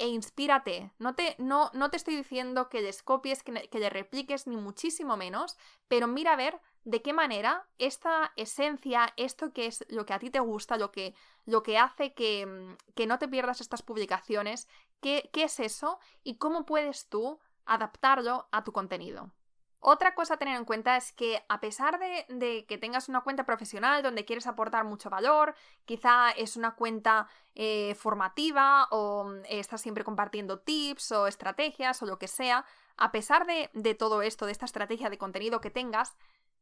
e 0.00 0.08
inspírate. 0.08 0.92
No 0.98 1.14
te, 1.14 1.36
no, 1.38 1.70
no 1.74 1.90
te 1.90 1.98
estoy 1.98 2.16
diciendo 2.16 2.70
que 2.70 2.80
les 2.80 3.02
copies, 3.02 3.42
que, 3.42 3.68
que 3.68 3.78
le 3.78 3.90
repliques, 3.90 4.46
ni 4.46 4.56
muchísimo 4.56 5.16
menos, 5.16 5.58
pero 5.88 6.06
mira 6.06 6.32
a 6.32 6.36
ver 6.36 6.58
de 6.84 7.02
qué 7.02 7.12
manera 7.12 7.68
esta 7.78 8.32
esencia, 8.36 9.12
esto 9.18 9.52
que 9.52 9.66
es 9.66 9.84
lo 9.90 10.06
que 10.06 10.14
a 10.14 10.18
ti 10.18 10.30
te 10.30 10.40
gusta, 10.40 10.78
lo 10.78 10.90
que, 10.90 11.14
lo 11.44 11.62
que 11.62 11.76
hace 11.76 12.14
que, 12.14 12.76
que 12.94 13.06
no 13.06 13.18
te 13.18 13.28
pierdas 13.28 13.60
estas 13.60 13.82
publicaciones, 13.82 14.68
qué, 15.02 15.28
qué 15.34 15.44
es 15.44 15.60
eso 15.60 15.98
y 16.24 16.36
cómo 16.36 16.64
puedes 16.64 17.08
tú 17.08 17.38
adaptarlo 17.66 18.48
a 18.52 18.64
tu 18.64 18.72
contenido. 18.72 19.30
Otra 19.82 20.14
cosa 20.14 20.34
a 20.34 20.36
tener 20.36 20.56
en 20.56 20.66
cuenta 20.66 20.98
es 20.98 21.10
que 21.12 21.42
a 21.48 21.58
pesar 21.58 21.98
de, 21.98 22.66
que 22.68 22.76
tengas 22.76 23.08
una 23.08 23.22
cuenta 23.22 23.44
profesional 23.44 24.02
donde 24.02 24.26
quieres 24.26 24.46
aportar 24.46 24.84
mucho 24.84 25.08
valor, 25.08 25.54
quizá 25.86 26.30
es 26.32 26.56
una 26.56 26.74
cuenta 26.74 27.28
eh, 27.54 27.94
formativa 27.94 28.88
o 28.90 29.32
eh, 29.44 29.58
estás 29.58 29.80
siempre 29.80 30.04
compartiendo 30.04 30.58
tips 30.58 31.12
o 31.12 31.26
estrategias 31.26 32.02
o 32.02 32.06
lo 32.06 32.18
que 32.18 32.28
sea, 32.28 32.66
a 32.98 33.10
pesar 33.10 33.46
de 33.46 33.94
todo 33.94 34.20
esto, 34.20 34.44
de 34.44 34.52
esta 34.52 34.66
estrategia 34.66 35.08
de 35.08 35.16
contenido 35.16 35.62
que 35.62 35.70
tengas, 35.70 36.14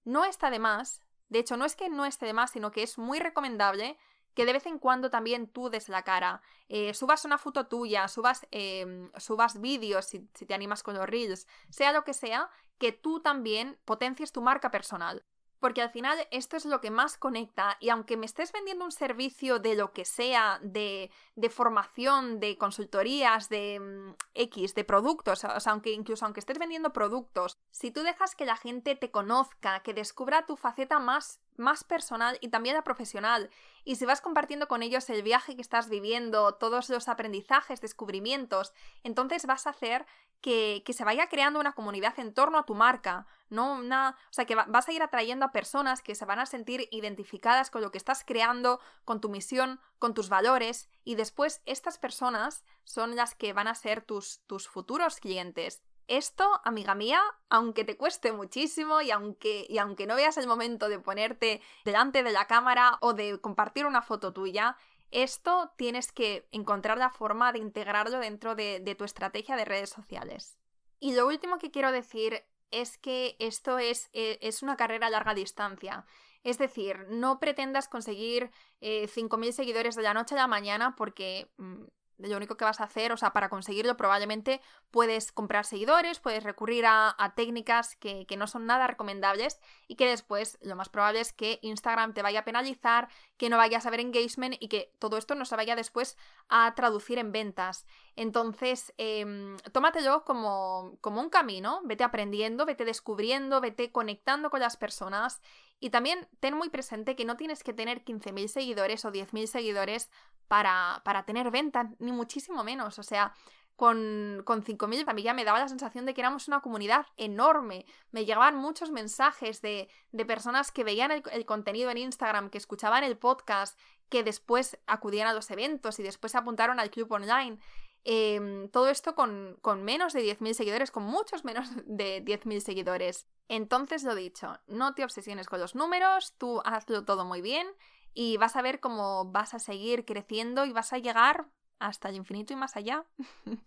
no 0.05 0.25
está 0.25 0.51
de 0.51 0.61
más, 0.61 1.03
de 1.29 1.41
hecho 1.41 1.57
no 1.57 1.65
es 1.65 1.75
que 1.75 1.89
no 1.89 2.05
esté 2.05 2.27
de 2.27 2.33
más, 2.33 2.53
sino 2.53 2.71
que 2.71 2.85
es 2.85 2.99
muy 2.99 3.19
recomendable 3.19 3.99
que 4.35 4.47
de 4.47 4.53
vez 4.53 4.67
en 4.67 4.79
cuando 4.79 5.11
también 5.11 5.49
tú 5.49 5.71
des 5.71 5.89
la 5.89 6.03
cara, 6.03 6.43
eh, 6.69 6.95
subas 6.95 7.25
una 7.25 7.39
foto 7.39 7.67
tuya, 7.67 8.09
subas, 8.09 8.47
em, 8.51 9.11
subas 9.17 9.61
vídeos 9.61 10.07
si, 10.07 10.29
si 10.35 10.47
te 10.47 10.55
animas 10.55 10.83
con 10.83 10.95
los 10.95 11.09
reels, 11.09 11.47
sea 11.71 11.93
lo 11.93 12.05
que 12.05 12.15
sea, 12.15 12.51
que 12.79 12.93
tú 12.93 13.21
también 13.21 13.79
potencies 13.85 14.33
tu 14.33 14.41
marca 14.41 14.71
personal. 14.71 15.25
Porque 15.61 15.83
al 15.83 15.91
final 15.91 16.17
esto 16.31 16.57
es 16.57 16.65
lo 16.67 16.81
que 16.81 16.91
más 16.91 17.17
conecta 17.17 17.77
y 17.81 17.89
aunque 17.89 18.17
me 18.17 18.27
estés 18.27 18.53
vendiendo 18.53 18.85
un 18.85 18.93
servicio 18.93 19.59
de 19.59 19.75
lo 19.75 19.93
que 19.93 20.05
sea, 20.05 20.61
de, 20.63 21.11
de 21.35 21.51
formación, 21.51 22.39
de 22.39 22.57
consultorías, 22.57 23.49
de 23.49 23.81
mm, 23.81 24.15
X, 24.35 24.75
de 24.75 24.85
productos, 24.85 25.45
aunque 25.45 25.91
incluso 25.91 26.25
aunque 26.25 26.41
estés 26.41 26.59
vendiendo 26.59 26.93
productos, 26.93 27.57
si 27.73 27.91
tú 27.91 28.03
dejas 28.03 28.37
que 28.37 28.47
la 28.47 28.57
gente 28.57 28.95
te 28.95 29.11
conozca, 29.11 29.81
que 29.81 29.95
descubra 29.95 30.47
tu 30.47 30.57
faceta 30.57 31.01
más 31.01 31.41
más 31.59 31.85
personal 31.85 32.39
y 32.41 32.49
también 32.49 32.75
la 32.75 32.83
profesional. 32.83 33.51
Y 33.85 33.97
si 33.97 34.05
vas 34.05 34.21
compartiendo 34.21 34.69
con 34.69 34.83
ellos 34.83 35.09
el 35.11 35.23
viaje 35.23 35.57
que 35.57 35.63
estás 35.63 35.89
viviendo, 35.89 36.55
todos 36.55 36.89
los 36.91 37.09
aprendizajes, 37.09 37.81
descubrimientos, 37.81 38.73
entonces 39.03 39.47
vas 39.47 39.67
a 39.67 39.71
hacer 39.71 40.07
que, 40.41 40.83
se 40.89 41.05
vaya 41.05 41.29
creando 41.29 41.59
una 41.61 41.73
comunidad 41.73 42.19
en 42.19 42.33
torno 42.33 42.59
a 42.59 42.67
tu 42.67 42.75
marca, 42.75 43.27
¿no? 43.51 43.75
Una, 43.75 44.17
o 44.31 44.33
sea, 44.33 44.45
que 44.45 44.55
vas 44.55 44.89
a 44.89 44.93
ir 44.93 45.03
atrayendo 45.03 45.47
a 45.47 45.53
personas 45.53 46.03
que 46.03 46.15
se 46.15 46.25
van 46.25 46.39
a 46.39 46.47
sentir 46.47 46.89
identificadas 46.91 47.71
con 47.71 47.83
lo 47.83 47.91
que 47.91 47.99
estás 47.99 48.25
creando, 48.25 48.81
con 49.05 49.21
tu 49.21 49.29
misión, 49.29 49.81
con 49.99 50.15
tus 50.15 50.29
valores, 50.29 50.89
y 51.05 51.17
después 51.17 51.63
estas 51.67 51.99
personas 51.99 52.65
son 52.85 53.17
las 53.17 53.35
que 53.35 53.53
van 53.53 53.69
a 53.69 53.75
ser 53.75 54.03
tus, 54.03 54.41
tus 54.47 54.69
futuros 54.69 55.19
clientes. 55.19 55.83
Esto, 56.09 56.63
amiga 56.65 56.95
mía, 56.95 57.21
aunque 57.51 57.85
te 57.85 57.99
cueste 57.99 58.33
muchísimo 58.33 59.03
y 59.03 59.11
aunque, 59.11 59.67
y 59.69 59.77
aunque 59.77 60.07
no 60.07 60.17
veas 60.17 60.39
el 60.39 60.47
momento 60.47 60.89
de 60.89 60.99
ponerte 60.99 61.61
delante 61.85 62.23
de 62.23 62.33
la 62.33 62.47
cámara 62.47 62.97
o 63.03 63.13
de 63.13 63.39
compartir 63.43 63.85
una 63.85 64.01
foto 64.01 64.33
tuya, 64.33 64.79
esto 65.11 65.71
tienes 65.77 66.11
que 66.11 66.49
encontrar 66.51 66.97
la 66.97 67.11
forma 67.11 67.53
de 67.53 67.59
integrarlo 67.59 68.21
dentro 68.21 68.55
de, 68.55 68.95
tu 68.97 69.05
estrategia 69.05 69.55
de 69.57 69.67
redes 69.67 69.91
sociales. 69.91 70.59
Y 70.99 71.15
lo 71.15 71.27
último 71.27 71.59
que 71.59 71.71
quiero 71.71 71.93
decir 71.93 72.43
es 72.71 72.97
que 72.97 73.37
esto 73.39 73.79
es, 73.79 74.09
e, 74.15 74.39
es 74.41 74.63
una 74.63 74.79
carrera 74.79 75.09
a 75.09 75.11
larga 75.11 75.35
distancia. 75.35 76.07
Es 76.43 76.57
decir, 76.57 77.07
no 77.11 77.39
pretendas 77.39 77.87
conseguir 77.87 78.51
5.000 78.81 79.49
eh, 79.49 79.53
seguidores 79.53 79.95
de 79.95 80.03
la 80.03 80.15
noche 80.15 80.35
a 80.37 80.39
la 80.39 80.47
mañana 80.47 80.97
porque 80.97 81.51
mm, 81.59 81.85
lo 82.19 82.37
único 82.37 82.57
que 82.57 82.65
vas 82.65 82.81
a 82.81 82.85
hacer, 82.85 83.13
o 83.13 83.17
sea, 83.17 83.33
para 83.33 83.49
conseguirlo 83.49 83.97
probablemente 83.97 84.61
puedes 84.91 85.33
comprar 85.33 85.65
seguidores, 85.65 86.19
puedes 86.19 86.43
recurrir 86.43 86.85
a, 86.87 87.15
técnicas 87.37 87.97
que, 87.97 88.27
no 88.37 88.47
son 88.47 88.67
nada 88.67 88.87
recomendables 88.87 89.61
y 89.87 89.97
que 89.97 90.07
después 90.07 90.59
lo 90.63 90.77
más 90.77 90.89
probable 90.89 91.21
es 91.21 91.33
que 91.33 91.59
Instagram 91.63 92.15
te 92.15 92.23
vaya 92.23 92.41
a 92.41 92.45
penalizar, 92.45 93.09
que 93.37 93.49
no 93.49 93.57
vayas 93.57 93.87
a 93.87 93.91
ver 93.91 94.01
engagement 94.01 94.57
y 94.59 94.69
que 94.69 94.93
todo 94.99 95.17
esto 95.17 95.35
no 95.35 95.45
se 95.45 95.57
vaya 95.57 95.77
después 95.77 96.17
a 96.49 96.75
traducir 96.75 97.19
en 97.19 97.33
ventas. 97.33 97.87
Entonces, 98.17 98.93
eh, 98.99 99.57
tómatelo 99.73 100.25
como, 100.25 100.99
como 101.01 101.21
un 101.21 101.31
camino, 101.31 101.81
vete 101.85 102.05
aprendiendo, 102.05 102.67
vete 102.67 102.85
descubriendo, 102.85 103.61
vete 103.61 103.93
conectando 103.93 104.51
con 104.51 104.61
las 104.61 104.77
personas 104.77 105.41
y 105.81 105.91
también 105.91 106.29
ten 106.41 106.55
muy 106.55 106.71
presente 106.71 107.15
que 107.15 107.25
no 107.25 107.37
tienes 107.37 107.63
que 107.63 107.73
tener 107.73 108.05
15.000 108.05 108.49
seguidores 108.49 109.05
o 109.05 109.13
10.000 109.13 109.47
seguidores 109.47 110.11
para, 110.49 111.03
para 111.05 111.25
tener 111.25 111.51
ventas, 111.51 111.87
ni 111.99 112.13
muchísimo 112.13 112.65
menos. 112.65 112.99
O 112.99 113.03
sea, 113.03 113.33
con, 113.79 114.43
con 114.45 114.65
5.000 114.65 115.05
a 115.07 115.13
mí 115.13 115.23
ya 115.23 115.35
me 115.35 115.45
daba 115.45 115.61
la 115.61 115.69
sensación 115.69 116.05
de 116.05 116.13
que 116.13 116.21
éramos 116.21 116.49
una 116.49 116.61
comunidad 116.61 117.07
enorme. 117.17 117.87
Me 118.11 118.25
llegaban 118.25 118.57
muchos 118.57 118.91
mensajes 118.91 119.63
de, 119.63 119.89
de 120.11 120.27
personas 120.27 120.73
que 120.73 120.83
veían 120.83 121.13
el, 121.13 121.47
contenido 121.47 121.89
en 121.91 121.99
Instagram, 121.99 122.51
que 122.51 122.59
escuchaban 122.59 123.05
el 123.05 123.17
podcast, 123.17 123.79
que 124.09 124.25
después 124.25 124.79
acudían 124.89 125.29
a 125.29 125.33
los 125.33 125.49
eventos 125.53 126.01
y 126.01 126.03
después 126.03 126.35
apuntaron 126.35 126.81
al 126.81 126.91
club 126.91 127.13
online. 127.13 127.61
Em, 128.03 128.69
todo 128.71 128.89
esto 128.89 129.15
con, 129.15 129.57
con 129.63 129.85
menos 129.85 130.13
de 130.13 130.23
10.000 130.23 130.55
seguidores, 130.55 130.91
con 130.91 131.05
muchos 131.05 131.45
menos 131.45 131.69
de 131.87 132.25
10.000 132.25 132.59
seguidores. 132.59 133.29
Entonces, 133.47 134.03
lo 134.03 134.17
dicho, 134.17 134.59
no 134.67 134.95
te 134.95 135.05
obsesiones 135.05 135.47
con 135.47 135.61
los 135.61 135.77
números, 135.77 136.35
tú 136.37 136.61
hazlo 136.65 137.05
todo 137.05 137.25
muy 137.25 137.43
bien 137.43 137.69
y 138.15 138.37
vas 138.37 138.57
a 138.57 138.63
ver 138.63 138.81
cómo 138.81 139.27
vas 139.27 139.55
a 139.55 139.59
seguir 139.59 140.05
creciendo 140.05 140.65
y 140.65 140.73
vas 140.73 140.93
a 140.93 140.99
llegar 140.99 141.47
hasta 141.79 142.09
el 142.09 142.17
infinito 142.17 142.53
y 142.53 142.57
más 142.57 142.77
allá. 142.77 143.05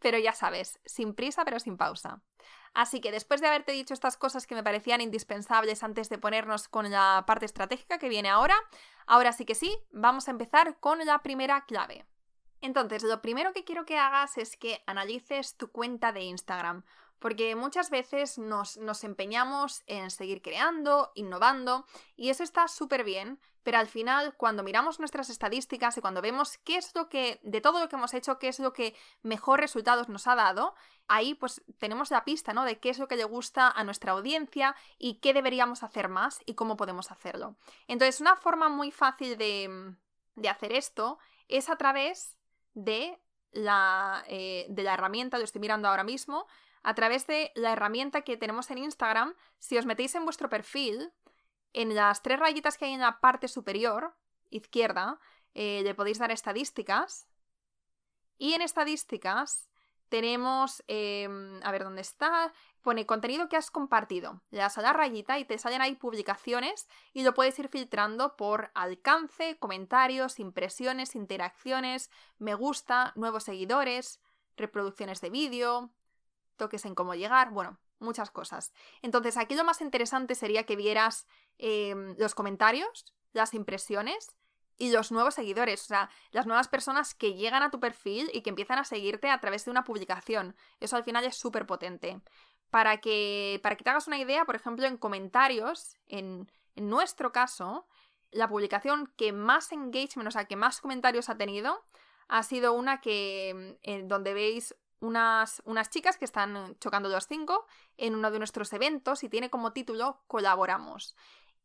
pero 0.00 0.18
ya 0.18 0.32
sabes, 0.32 0.78
sin 0.84 1.14
prisa 1.14 1.44
pero 1.44 1.60
sin 1.60 1.76
pausa. 1.76 2.22
Así 2.74 3.00
que 3.00 3.10
después 3.10 3.40
de 3.40 3.48
haberte 3.48 3.72
dicho 3.72 3.94
estas 3.94 4.16
cosas 4.16 4.46
que 4.46 4.54
me 4.54 4.62
parecían 4.62 5.00
indispensables 5.00 5.82
antes 5.82 6.08
de 6.08 6.18
ponernos 6.18 6.68
con 6.68 6.90
la 6.90 7.24
parte 7.26 7.46
estratégica 7.46 7.98
que 7.98 8.08
viene 8.08 8.28
ahora, 8.28 8.56
ahora 9.06 9.32
sí 9.32 9.44
que 9.44 9.54
sí, 9.54 9.76
vamos 9.90 10.28
a 10.28 10.30
empezar 10.30 10.78
con 10.78 11.04
la 11.04 11.22
primera 11.22 11.64
clave. 11.64 12.06
Entonces, 12.60 13.02
lo 13.04 13.22
primero 13.22 13.52
que 13.52 13.64
quiero 13.64 13.84
que 13.84 13.98
hagas 13.98 14.36
es 14.36 14.56
que 14.56 14.82
analices 14.86 15.56
tu 15.56 15.70
cuenta 15.70 16.12
de 16.12 16.22
Instagram, 16.22 16.84
porque 17.18 17.54
muchas 17.56 17.90
veces 17.90 18.38
nos, 18.38 18.76
nos 18.78 19.04
empeñamos 19.04 19.82
en 19.86 20.10
seguir 20.10 20.42
creando, 20.42 21.12
innovando, 21.14 21.86
y 22.16 22.30
eso 22.30 22.42
está 22.42 22.68
súper 22.68 23.04
bien, 23.04 23.40
pero 23.68 23.80
al 23.80 23.86
final, 23.86 24.34
cuando 24.38 24.62
miramos 24.62 24.98
nuestras 24.98 25.28
estadísticas 25.28 25.98
y 25.98 26.00
cuando 26.00 26.22
vemos 26.22 26.56
qué 26.64 26.78
es 26.78 26.94
lo 26.94 27.10
que, 27.10 27.38
de 27.42 27.60
todo 27.60 27.80
lo 27.80 27.90
que 27.90 27.96
hemos 27.96 28.14
hecho, 28.14 28.38
qué 28.38 28.48
es 28.48 28.60
lo 28.60 28.72
que 28.72 28.96
mejor 29.22 29.60
resultados 29.60 30.08
nos 30.08 30.26
ha 30.26 30.34
dado, 30.34 30.74
ahí 31.06 31.34
pues 31.34 31.62
tenemos 31.76 32.10
la 32.10 32.24
pista, 32.24 32.54
¿no? 32.54 32.64
De 32.64 32.78
qué 32.78 32.88
es 32.88 32.98
lo 32.98 33.08
que 33.08 33.16
le 33.16 33.24
gusta 33.24 33.68
a 33.68 33.84
nuestra 33.84 34.12
audiencia 34.12 34.74
y 34.96 35.16
qué 35.16 35.34
deberíamos 35.34 35.82
hacer 35.82 36.08
más 36.08 36.40
y 36.46 36.54
cómo 36.54 36.78
podemos 36.78 37.10
hacerlo. 37.10 37.56
Entonces, 37.88 38.22
una 38.22 38.36
forma 38.36 38.70
muy 38.70 38.90
fácil 38.90 39.36
de, 39.36 39.94
de 40.34 40.48
hacer 40.48 40.72
esto 40.72 41.18
es 41.48 41.68
a 41.68 41.76
través 41.76 42.38
de 42.72 43.20
la, 43.52 44.24
eh, 44.28 44.64
de 44.70 44.82
la 44.82 44.94
herramienta, 44.94 45.36
lo 45.36 45.44
estoy 45.44 45.60
mirando 45.60 45.88
ahora 45.88 46.04
mismo, 46.04 46.46
a 46.82 46.94
través 46.94 47.26
de 47.26 47.52
la 47.54 47.72
herramienta 47.72 48.22
que 48.22 48.38
tenemos 48.38 48.70
en 48.70 48.78
Instagram, 48.78 49.34
si 49.58 49.76
os 49.76 49.84
metéis 49.84 50.14
en 50.14 50.24
vuestro 50.24 50.48
perfil, 50.48 51.12
en 51.72 51.94
las 51.94 52.22
tres 52.22 52.38
rayitas 52.38 52.76
que 52.78 52.86
hay 52.86 52.92
en 52.92 53.00
la 53.00 53.20
parte 53.20 53.48
superior, 53.48 54.16
izquierda, 54.50 55.18
eh, 55.54 55.82
le 55.82 55.94
podéis 55.94 56.18
dar 56.18 56.30
estadísticas. 56.30 57.28
Y 58.38 58.54
en 58.54 58.62
estadísticas 58.62 59.68
tenemos, 60.08 60.82
em, 60.86 61.60
a 61.62 61.70
ver 61.70 61.84
dónde 61.84 62.00
está, 62.00 62.52
pone 62.82 63.06
contenido 63.06 63.48
que 63.48 63.56
has 63.56 63.70
compartido. 63.70 64.40
Le 64.50 64.58
das 64.58 64.78
a 64.78 64.82
la 64.82 64.92
rayita 64.92 65.38
y 65.38 65.44
te 65.44 65.58
salen 65.58 65.82
ahí 65.82 65.96
publicaciones 65.96 66.88
y 67.12 67.22
lo 67.22 67.34
puedes 67.34 67.58
ir 67.58 67.68
filtrando 67.68 68.36
por 68.36 68.70
alcance, 68.74 69.58
comentarios, 69.58 70.38
impresiones, 70.38 71.14
interacciones, 71.14 72.10
me 72.38 72.54
gusta, 72.54 73.12
nuevos 73.16 73.44
seguidores, 73.44 74.20
reproducciones 74.56 75.20
de 75.20 75.30
vídeo, 75.30 75.90
toques 76.56 76.84
en 76.84 76.94
cómo 76.94 77.14
llegar, 77.14 77.50
bueno, 77.50 77.78
muchas 77.98 78.30
cosas. 78.30 78.72
Entonces 79.02 79.36
aquí 79.36 79.54
lo 79.54 79.64
más 79.64 79.80
interesante 79.80 80.34
sería 80.34 80.64
que 80.64 80.76
vieras 80.76 81.26
em, 81.58 82.14
los 82.18 82.34
comentarios, 82.34 83.04
las 83.32 83.54
impresiones 83.54 84.36
y 84.76 84.90
los 84.90 85.10
nuevos 85.10 85.34
seguidores, 85.34 85.82
o 85.82 85.86
sea, 85.86 86.10
las 86.30 86.46
nuevas 86.46 86.68
personas 86.68 87.14
que 87.14 87.34
llegan 87.34 87.62
a 87.62 87.70
tu 87.70 87.80
perfil 87.80 88.30
y 88.32 88.42
que 88.42 88.50
empiezan 88.50 88.78
a 88.78 88.84
seguirte 88.84 89.28
a 89.28 89.40
través 89.40 89.64
de 89.64 89.70
una 89.70 89.84
publicación. 89.84 90.56
Eso 90.80 90.96
al 90.96 91.04
final 91.04 91.24
es 91.24 91.36
súper 91.36 91.66
potente. 91.66 92.20
Para 92.70 92.98
que, 92.98 93.60
para 93.62 93.76
que 93.76 93.84
te 93.84 93.90
hagas 93.90 94.06
una 94.06 94.18
idea, 94.18 94.44
por 94.44 94.54
ejemplo, 94.54 94.86
en 94.86 94.98
comentarios, 94.98 95.96
en, 96.06 96.50
en 96.76 96.88
nuestro 96.88 97.32
caso, 97.32 97.86
la 98.30 98.48
publicación 98.48 99.12
que 99.16 99.32
más 99.32 99.72
engagement, 99.72 100.28
o 100.28 100.30
sea, 100.30 100.44
que 100.44 100.56
más 100.56 100.80
comentarios 100.80 101.28
ha 101.28 101.36
tenido, 101.36 101.82
ha 102.28 102.42
sido 102.42 102.72
una 102.74 103.00
que, 103.00 103.78
en 103.82 104.08
donde 104.08 104.34
veis 104.34 104.76
unas, 105.00 105.62
unas 105.64 105.90
chicas 105.90 106.16
que 106.16 106.24
están 106.24 106.76
chocando 106.78 107.08
los 107.08 107.26
cinco 107.26 107.66
en 107.96 108.14
uno 108.14 108.30
de 108.30 108.38
nuestros 108.38 108.72
eventos 108.72 109.22
y 109.24 109.28
tiene 109.28 109.50
como 109.50 109.72
título 109.72 110.22
Colaboramos. 110.26 111.16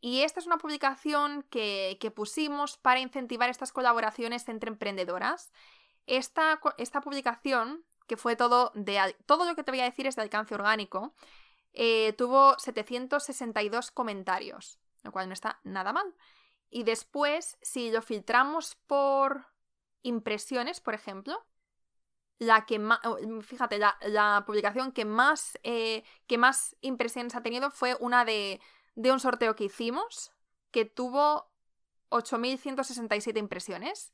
Y 0.06 0.24
esta 0.24 0.42
es 0.42 0.48
una 0.48 0.58
publicación 0.58 1.44
que, 1.50 2.12
pusimos 2.14 2.76
para 2.76 3.00
incentivar 3.00 3.50
estas 3.50 3.72
colaboraciones 3.72 4.50
entre 4.50 4.70
emprendedoras. 4.70 5.54
Esta, 6.08 6.60
esta, 6.78 7.00
publicación, 7.00 7.86
que 8.06 8.18
fue 8.18 8.36
todo 8.36 8.74
de... 8.76 9.16
Todo 9.26 9.46
lo 9.46 9.56
que 9.56 9.64
te 9.64 9.72
voy 9.72 9.80
a 9.80 9.86
decir 9.86 10.06
es 10.06 10.18
de 10.18 10.22
alcance 10.22 10.56
orgánico, 10.56 11.16
eh, 11.72 12.12
tuvo 12.18 12.60
762 12.60 13.92
comentarios, 13.92 14.78
lo 15.04 15.14
cual 15.14 15.30
no 15.30 15.34
está 15.34 15.62
nada 15.64 15.94
mal. 15.94 16.14
Y 16.70 16.84
después, 16.84 17.58
si 17.62 17.90
lo 17.90 18.02
filtramos 18.02 18.76
por 18.88 19.46
impresiones, 20.02 20.82
por 20.82 20.96
ejemplo, 20.96 21.46
la 22.40 22.66
que 22.66 22.78
más, 22.78 23.00
fíjate, 23.44 23.78
la, 23.78 24.44
publicación 24.46 24.92
que 24.92 25.06
más, 25.06 25.58
eh, 25.64 26.04
que 26.28 26.38
más 26.38 26.76
impresiones 26.82 27.36
ha 27.36 27.42
tenido 27.42 27.72
fue 27.72 27.96
una 28.02 28.26
de, 28.26 28.60
de 28.96 29.12
un 29.12 29.20
sorteo 29.20 29.56
que 29.56 29.66
hicimos, 29.66 30.32
que 30.72 30.86
tuvo 30.86 31.50
8.167 32.10 33.38
impresiones. 33.38 34.14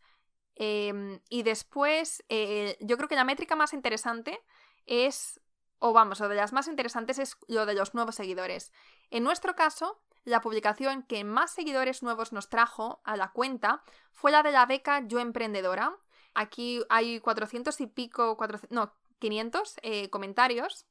Em, 0.56 1.22
y 1.30 1.44
después, 1.44 2.24
eh, 2.30 2.78
yo 2.82 2.98
creo 2.98 3.10
que 3.10 3.16
la 3.16 3.24
métrica 3.24 3.56
más 3.56 3.74
interesante 3.74 4.40
es, 4.86 5.40
o 5.80 5.94
vamos, 5.94 6.20
o 6.22 6.28
de 6.28 6.36
las 6.36 6.54
más 6.54 6.68
interesantes 6.68 7.20
es 7.20 7.38
lo 7.48 7.66
de 7.66 7.76
los 7.76 7.94
nuevos 7.94 8.16
seguidores. 8.16 8.72
En 9.10 9.24
nuestro 9.24 9.56
caso, 9.56 10.02
la 10.26 10.42
publicación 10.42 11.04
que 11.04 11.24
más 11.24 11.52
seguidores 11.52 12.04
nuevos 12.04 12.34
nos 12.34 12.50
trajo 12.50 13.02
a 13.04 13.16
la 13.16 13.32
cuenta 13.32 13.84
fue 14.12 14.32
la 14.32 14.44
de 14.44 14.52
la 14.52 14.66
beca 14.66 15.02
Yo 15.08 15.20
Emprendedora. 15.20 15.96
Aquí 16.34 16.84
hay 16.90 17.20
400 17.20 17.80
y 17.82 17.88
pico, 17.88 18.38
no, 18.70 18.94
500 19.20 19.76
eh, 19.82 20.10
comentarios. 20.10 20.86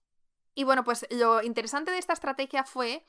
Y 0.54 0.64
bueno, 0.64 0.83
pues 0.83 1.07
lo 1.11 1.42
interesante 1.42 1.90
de 1.90 1.99
esta 1.99 2.12
estrategia 2.12 2.64
fue 2.64 3.04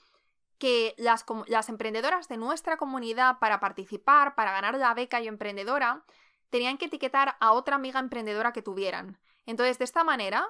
que 0.60 0.94
las, 0.98 1.26
emprendedoras 1.70 2.28
de 2.28 2.38
nuestra 2.38 2.78
comunidad 2.78 3.40
para 3.40 3.60
participar, 3.60 4.36
para 4.36 4.52
ganar 4.52 4.78
la 4.78 4.94
beca 4.94 5.22
Yo 5.22 5.30
Emprendedora, 5.30 6.04
tenían 6.50 6.78
que 6.78 6.86
etiquetar 6.86 7.38
a 7.40 7.54
otra 7.54 7.78
amiga 7.78 8.00
emprendedora 8.00 8.52
que 8.52 8.62
tuvieran. 8.62 9.20
Entonces, 9.46 9.80
de 9.80 9.86
esta 9.86 10.04
manera, 10.04 10.48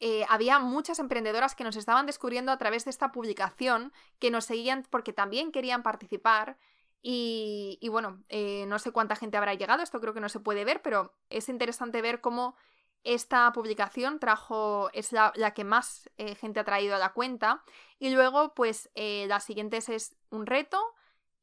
eh, 0.00 0.26
había 0.28 0.58
muchas 0.58 0.98
emprendedoras 0.98 1.54
que 1.54 1.64
nos 1.64 1.76
estaban 1.76 2.06
descubriendo 2.06 2.52
a 2.52 2.58
través 2.58 2.84
de 2.84 2.90
esta 2.90 3.10
publicación, 3.10 3.92
que 4.18 4.30
nos 4.30 4.44
seguían 4.44 4.86
porque 4.90 5.12
también 5.12 5.50
querían 5.50 5.82
participar. 5.82 6.58
Y, 7.04 7.80
bueno, 7.90 8.22
eh, 8.28 8.64
no 8.68 8.78
sé 8.78 8.92
cuánta 8.92 9.16
gente 9.16 9.36
habrá 9.36 9.54
llegado, 9.54 9.82
esto 9.82 10.00
creo 10.00 10.14
que 10.14 10.20
no 10.20 10.28
se 10.28 10.38
puede 10.38 10.64
ver, 10.64 10.82
pero 10.82 11.14
es 11.30 11.48
interesante 11.48 12.00
ver 12.00 12.20
cómo 12.20 12.54
esta 13.04 13.52
publicación 13.52 14.18
trajo, 14.18 14.90
es 14.92 15.12
la, 15.12 15.32
que 15.54 15.64
más 15.64 16.10
eh, 16.18 16.34
gente 16.34 16.60
ha 16.60 16.64
traído 16.64 16.94
a 16.94 16.98
la 16.98 17.12
cuenta. 17.12 17.64
Y 17.98 18.10
luego, 18.10 18.54
pues, 18.54 18.90
las 18.94 19.44
siguientes 19.44 19.88
es 19.88 20.16
un 20.30 20.46
reto 20.46 20.80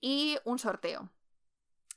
y 0.01 0.37
un 0.43 0.59
sorteo. 0.59 1.09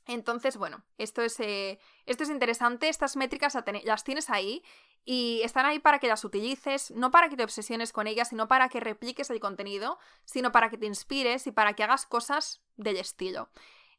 Entonces, 0.05 0.57
bueno, 0.57 0.83
esto 0.97 1.21
es, 1.21 1.39
eh, 1.39 1.79
esto 2.05 2.23
es 2.23 2.29
interesante, 2.29 2.89
estas 2.89 3.15
métricas 3.15 3.57
las 3.85 4.03
tienes 4.03 4.29
ahí 4.29 4.63
y 5.05 5.41
están 5.43 5.65
ahí 5.65 5.79
para 5.79 5.99
que 5.99 6.07
las 6.07 6.25
utilices, 6.25 6.91
no 6.91 7.09
para 7.09 7.29
que 7.29 7.37
te 7.37 7.43
obsesiones 7.43 7.93
con 7.93 8.07
ellas, 8.07 8.29
sino 8.29 8.47
para 8.47 8.67
que 8.67 8.81
repliques 8.81 9.29
el 9.29 9.39
contenido, 9.39 9.97
sino 10.25 10.51
para 10.51 10.69
que 10.69 10.77
te 10.77 10.87
inspires 10.87 11.47
y 11.47 11.51
para 11.51 11.73
que 11.73 11.83
hagas 11.83 12.05
cosas 12.05 12.61
del 12.75 12.97
estilo. 12.97 13.49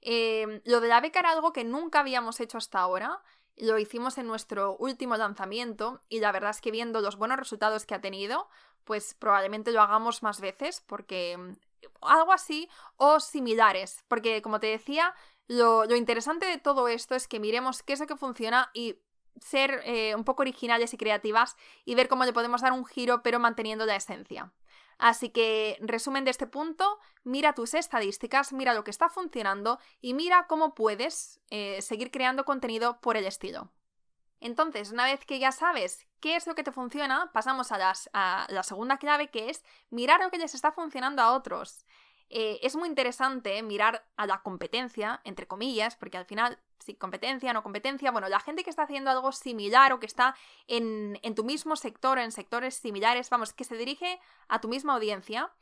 Lo 0.02 0.80
de 0.80 0.88
la 0.88 1.00
beca 1.00 1.20
era 1.20 1.30
algo 1.30 1.54
que 1.54 1.64
nunca 1.64 2.00
habíamos 2.00 2.38
hecho 2.40 2.58
hasta 2.58 2.80
ahora, 2.80 3.22
lo 3.56 3.78
hicimos 3.78 4.18
en 4.18 4.26
nuestro 4.26 4.76
último 4.76 5.16
lanzamiento 5.16 6.00
y 6.08 6.20
la 6.20 6.32
verdad 6.32 6.50
es 6.50 6.60
que 6.60 6.70
viendo 6.70 7.00
los 7.00 7.16
buenos 7.16 7.38
resultados 7.38 7.86
que 7.86 7.94
ha 7.94 8.00
tenido, 8.00 8.48
pues 8.84 9.14
probablemente 9.14 9.72
lo 9.72 9.80
hagamos 9.80 10.22
más 10.22 10.40
veces 10.40 10.82
porque 10.86 11.36
mm, 11.36 11.52
algo 12.02 12.32
así 12.32 12.68
o 12.96 13.20
similares, 13.20 14.04
porque 14.08 14.42
como 14.42 14.60
te 14.60 14.66
decía, 14.66 15.14
lo, 15.46 15.84
interesante 15.94 16.46
de 16.46 16.58
todo 16.58 16.88
esto 16.88 17.14
es 17.14 17.28
que 17.28 17.40
miremos 17.40 17.82
qué 17.82 17.92
es 17.92 18.00
lo 18.00 18.06
que 18.06 18.16
funciona 18.16 18.70
y 18.74 18.98
ser 19.40 19.82
eh, 19.84 20.14
un 20.14 20.24
poco 20.24 20.42
originales 20.42 20.94
y 20.94 20.96
creativas 20.96 21.56
y 21.84 21.94
ver 21.94 22.08
cómo 22.08 22.24
le 22.24 22.32
podemos 22.32 22.62
dar 22.62 22.72
un 22.72 22.86
giro 22.86 23.22
pero 23.22 23.38
manteniendo 23.38 23.84
la 23.84 23.96
esencia. 23.96 24.52
Así 24.98 25.30
que, 25.30 25.78
resumen 25.80 26.24
de 26.24 26.30
este 26.30 26.46
punto, 26.46 26.98
mira 27.22 27.54
tus 27.54 27.74
estadísticas, 27.74 28.52
mira 28.52 28.74
lo 28.74 28.84
que 28.84 28.90
está 28.90 29.08
funcionando 29.08 29.78
y 30.00 30.14
mira 30.14 30.46
cómo 30.46 30.74
puedes 30.74 31.40
eh, 31.50 31.82
seguir 31.82 32.10
creando 32.10 32.44
contenido 32.44 33.00
por 33.00 33.16
el 33.16 33.26
estilo. 33.26 33.70
Entonces, 34.40 34.92
una 34.92 35.04
vez 35.04 35.24
que 35.24 35.38
ya 35.38 35.52
sabes 35.52 36.06
qué 36.20 36.36
es 36.36 36.46
lo 36.46 36.54
que 36.54 36.62
te 36.62 36.72
funciona, 36.72 37.30
pasamos 37.32 37.72
a, 37.72 37.94
a 38.12 38.46
la 38.50 38.62
segunda 38.62 38.98
clave 38.98 39.30
que 39.30 39.48
es 39.48 39.64
mirar 39.90 40.20
lo 40.20 40.30
que 40.30 40.38
les 40.38 40.54
está 40.54 40.70
funcionando 40.72 41.22
a 41.22 41.32
otros. 41.32 41.86
Eh, 42.36 42.58
es 42.66 42.74
muy 42.74 42.88
interesante 42.88 43.62
mirar 43.62 44.04
a 44.16 44.26
la 44.26 44.42
competencia, 44.42 45.20
entre 45.22 45.46
comillas, 45.46 45.94
porque 45.94 46.18
al 46.18 46.24
final, 46.24 46.58
si 46.80 46.96
competencia, 46.96 47.52
no 47.52 47.62
competencia, 47.62 48.10
bueno, 48.10 48.28
la 48.28 48.40
gente 48.40 48.64
que 48.64 48.70
está 48.70 48.82
haciendo 48.82 49.12
algo 49.12 49.30
similar 49.30 49.92
o 49.92 50.00
que 50.00 50.06
está 50.06 50.34
en, 50.66 51.16
tu 51.36 51.44
mismo 51.44 51.76
sector, 51.76 52.18
en 52.18 52.32
sectores 52.32 52.74
similares, 52.74 53.30
vamos, 53.30 53.52
que 53.52 53.62
se 53.62 53.76
dirige 53.76 54.18
a 54.48 54.60
tu 54.60 54.66
misma 54.66 54.94
audiencia, 54.94 55.52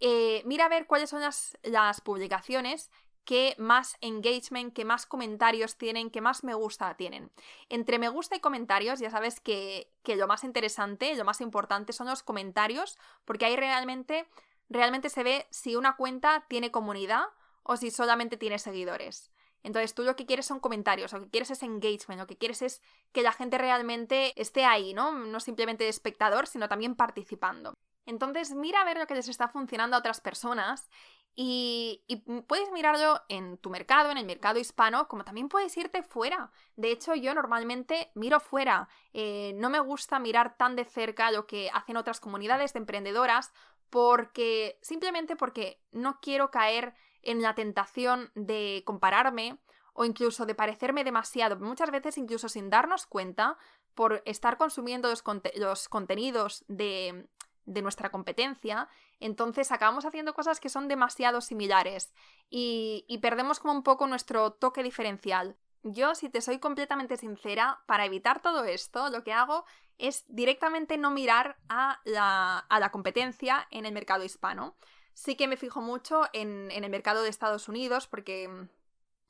eh, 0.00 0.42
mira 0.46 0.64
a 0.64 0.68
ver 0.70 0.86
cuáles 0.86 1.10
son 1.10 1.20
las, 1.20 1.58
las 1.64 2.00
publicaciones 2.00 2.90
que 3.26 3.54
más 3.58 3.98
engagement, 4.00 4.72
que 4.72 4.86
más 4.86 5.04
comentarios 5.04 5.76
tienen, 5.76 6.10
que 6.10 6.22
más 6.22 6.44
me 6.44 6.54
gusta 6.54 6.96
tienen. 6.96 7.30
Entre 7.68 7.98
me 7.98 8.08
gusta 8.08 8.36
y 8.36 8.40
comentarios, 8.40 9.00
ya 9.00 9.10
sabes 9.10 9.38
que, 9.38 9.92
que 10.02 10.16
lo 10.16 10.26
más 10.26 10.44
interesante, 10.44 11.14
lo 11.14 11.26
más 11.26 11.42
importante 11.42 11.92
son 11.92 12.06
los 12.06 12.22
comentarios, 12.22 12.98
porque 13.26 13.44
ahí 13.44 13.54
realmente 13.54 14.26
realmente 14.72 15.08
se 15.08 15.22
ve 15.22 15.46
si 15.50 15.76
una 15.76 15.96
cuenta 15.96 16.44
tiene 16.48 16.70
comunidad 16.70 17.24
o 17.62 17.76
si 17.76 17.90
solamente 17.90 18.36
tiene 18.36 18.58
seguidores. 18.58 19.30
Entonces 19.62 19.94
tú 19.94 20.02
lo 20.02 20.16
que 20.16 20.26
quieres 20.26 20.46
son 20.46 20.60
comentarios, 20.60 21.12
lo 21.12 21.20
que 21.20 21.30
quieres 21.30 21.50
es 21.50 21.62
engagement, 21.62 22.20
lo 22.20 22.26
que 22.26 22.36
quieres 22.36 22.62
es 22.62 22.82
que 23.12 23.22
la 23.22 23.32
gente 23.32 23.58
realmente 23.58 24.40
esté 24.40 24.64
ahí, 24.64 24.92
¿no? 24.92 25.12
No 25.12 25.38
simplemente 25.38 25.84
de 25.84 25.90
espectador, 25.90 26.46
sino 26.46 26.68
también 26.68 26.96
participando. 26.96 27.74
Entonces 28.04 28.52
mira 28.54 28.80
a 28.80 28.84
ver 28.84 28.98
lo 28.98 29.06
que 29.06 29.14
les 29.14 29.28
está 29.28 29.46
funcionando 29.46 29.94
a 29.94 30.00
otras 30.00 30.20
personas 30.20 30.90
y, 31.34 32.04
puedes 32.46 32.70
mirarlo 32.72 33.22
en 33.28 33.56
tu 33.56 33.70
mercado, 33.70 34.10
en 34.10 34.18
el 34.18 34.26
mercado 34.26 34.58
hispano, 34.58 35.08
como 35.08 35.24
también 35.24 35.48
puedes 35.48 35.74
irte 35.78 36.02
fuera. 36.02 36.50
De 36.76 36.90
hecho, 36.90 37.14
yo 37.14 37.32
normalmente 37.34 38.10
miro 38.14 38.38
fuera. 38.38 38.88
Eh, 39.14 39.52
no 39.56 39.70
me 39.70 39.80
gusta 39.80 40.18
mirar 40.18 40.56
tan 40.58 40.76
de 40.76 40.84
cerca 40.84 41.30
lo 41.30 41.46
que 41.46 41.70
hacen 41.72 41.96
otras 41.96 42.20
comunidades 42.20 42.74
de 42.74 42.80
emprendedoras 42.80 43.52
porque 43.92 44.78
simplemente 44.80 45.36
porque 45.36 45.78
no 45.92 46.18
quiero 46.22 46.50
caer 46.50 46.94
en 47.20 47.42
la 47.42 47.54
tentación 47.54 48.32
de 48.34 48.82
compararme 48.86 49.58
o 49.92 50.06
incluso 50.06 50.46
de 50.46 50.54
parecerme 50.54 51.04
demasiado, 51.04 51.58
muchas 51.58 51.90
veces 51.90 52.16
incluso 52.16 52.48
sin 52.48 52.70
darnos 52.70 53.04
cuenta, 53.06 53.58
por 53.94 54.22
estar 54.24 54.56
consumiendo 54.56 55.10
los, 55.56 55.88
contenidos 55.90 56.64
de, 56.68 57.28
nuestra 57.66 58.10
competencia, 58.10 58.88
entonces 59.20 59.70
acabamos 59.70 60.06
haciendo 60.06 60.32
cosas 60.32 60.58
que 60.58 60.70
son 60.70 60.88
demasiado 60.88 61.42
similares 61.42 62.14
y, 62.48 63.04
y 63.08 63.18
perdemos 63.18 63.60
como 63.60 63.74
un 63.74 63.82
poco 63.82 64.06
nuestro 64.06 64.52
toque 64.52 64.82
diferencial. 64.82 65.58
Yo, 65.84 66.14
si 66.14 66.28
te 66.28 66.40
soy 66.40 66.60
completamente 66.60 67.16
sincera, 67.16 67.82
para 67.86 68.04
evitar 68.04 68.40
todo 68.40 68.64
esto, 68.64 69.10
lo 69.10 69.24
que 69.24 69.32
hago 69.32 69.64
es 69.98 70.24
directamente 70.28 70.96
no 70.96 71.10
mirar 71.10 71.56
a 71.68 72.00
la, 72.04 72.90
competencia 72.92 73.66
en 73.70 73.86
el 73.86 73.92
mercado 73.92 74.24
hispano. 74.24 74.76
Sí 75.14 75.36
que 75.36 75.48
me 75.48 75.56
fijo 75.56 75.80
mucho 75.80 76.22
en, 76.32 76.70
el 76.70 76.88
mercado 76.88 77.22
de 77.22 77.28
Estados 77.28 77.68
Unidos 77.68 78.06
porque 78.06 78.48
mm, 78.48 78.68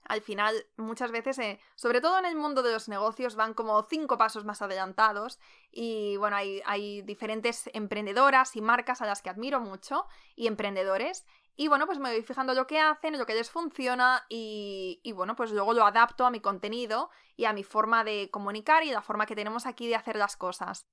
al 0.05 0.21
final 0.21 0.67
muchas 0.77 1.11
veces, 1.11 1.39
eh, 1.39 1.59
sobre 1.75 2.01
todo 2.03 2.19
en 2.19 2.27
el 2.27 2.37
mundo 2.37 2.63
de 2.63 2.73
los 2.73 2.89
negocios, 2.89 3.35
van 3.35 3.55
como 3.55 3.83
cinco 3.85 4.19
pasos 4.19 4.45
más 4.45 4.61
adelantados 4.61 5.39
y 5.71 6.17
bueno, 6.19 6.37
hay, 6.37 6.61
hay 6.67 7.01
diferentes 7.03 7.71
emprendedoras 7.73 8.57
y 8.57 8.61
marcas 8.61 9.01
a 9.01 9.07
las 9.07 9.23
que 9.23 9.31
admiro 9.31 9.59
mucho 9.61 10.07
y 10.37 10.49
emprendedores 10.49 11.25
y 11.57 11.69
bueno, 11.69 11.87
pues 11.87 11.99
me 11.99 12.11
voy 12.11 12.23
fijando 12.23 12.55
lo 12.55 12.67
que 12.67 12.81
hacen, 12.81 13.19
lo 13.19 13.27
que 13.27 13.35
les 13.35 13.51
funciona 13.51 14.25
y, 14.29 15.01
y, 15.03 15.13
bueno, 15.13 15.37
pues 15.37 15.53
luego 15.53 15.75
lo 15.75 15.85
adapto 15.85 16.25
a 16.25 16.31
mi 16.31 16.41
contenido 16.41 17.11
y 17.37 17.45
a 17.45 17.53
mi 17.53 17.63
forma 17.63 18.05
de 18.05 18.31
comunicar 18.31 18.85
y 18.85 18.91
la 18.91 19.03
forma 19.03 19.27
que 19.27 19.37
tenemos 19.37 19.67
aquí 19.67 19.87
de 19.87 19.97
hacer 19.97 20.17
las 20.17 20.37
cosas. 20.37 20.87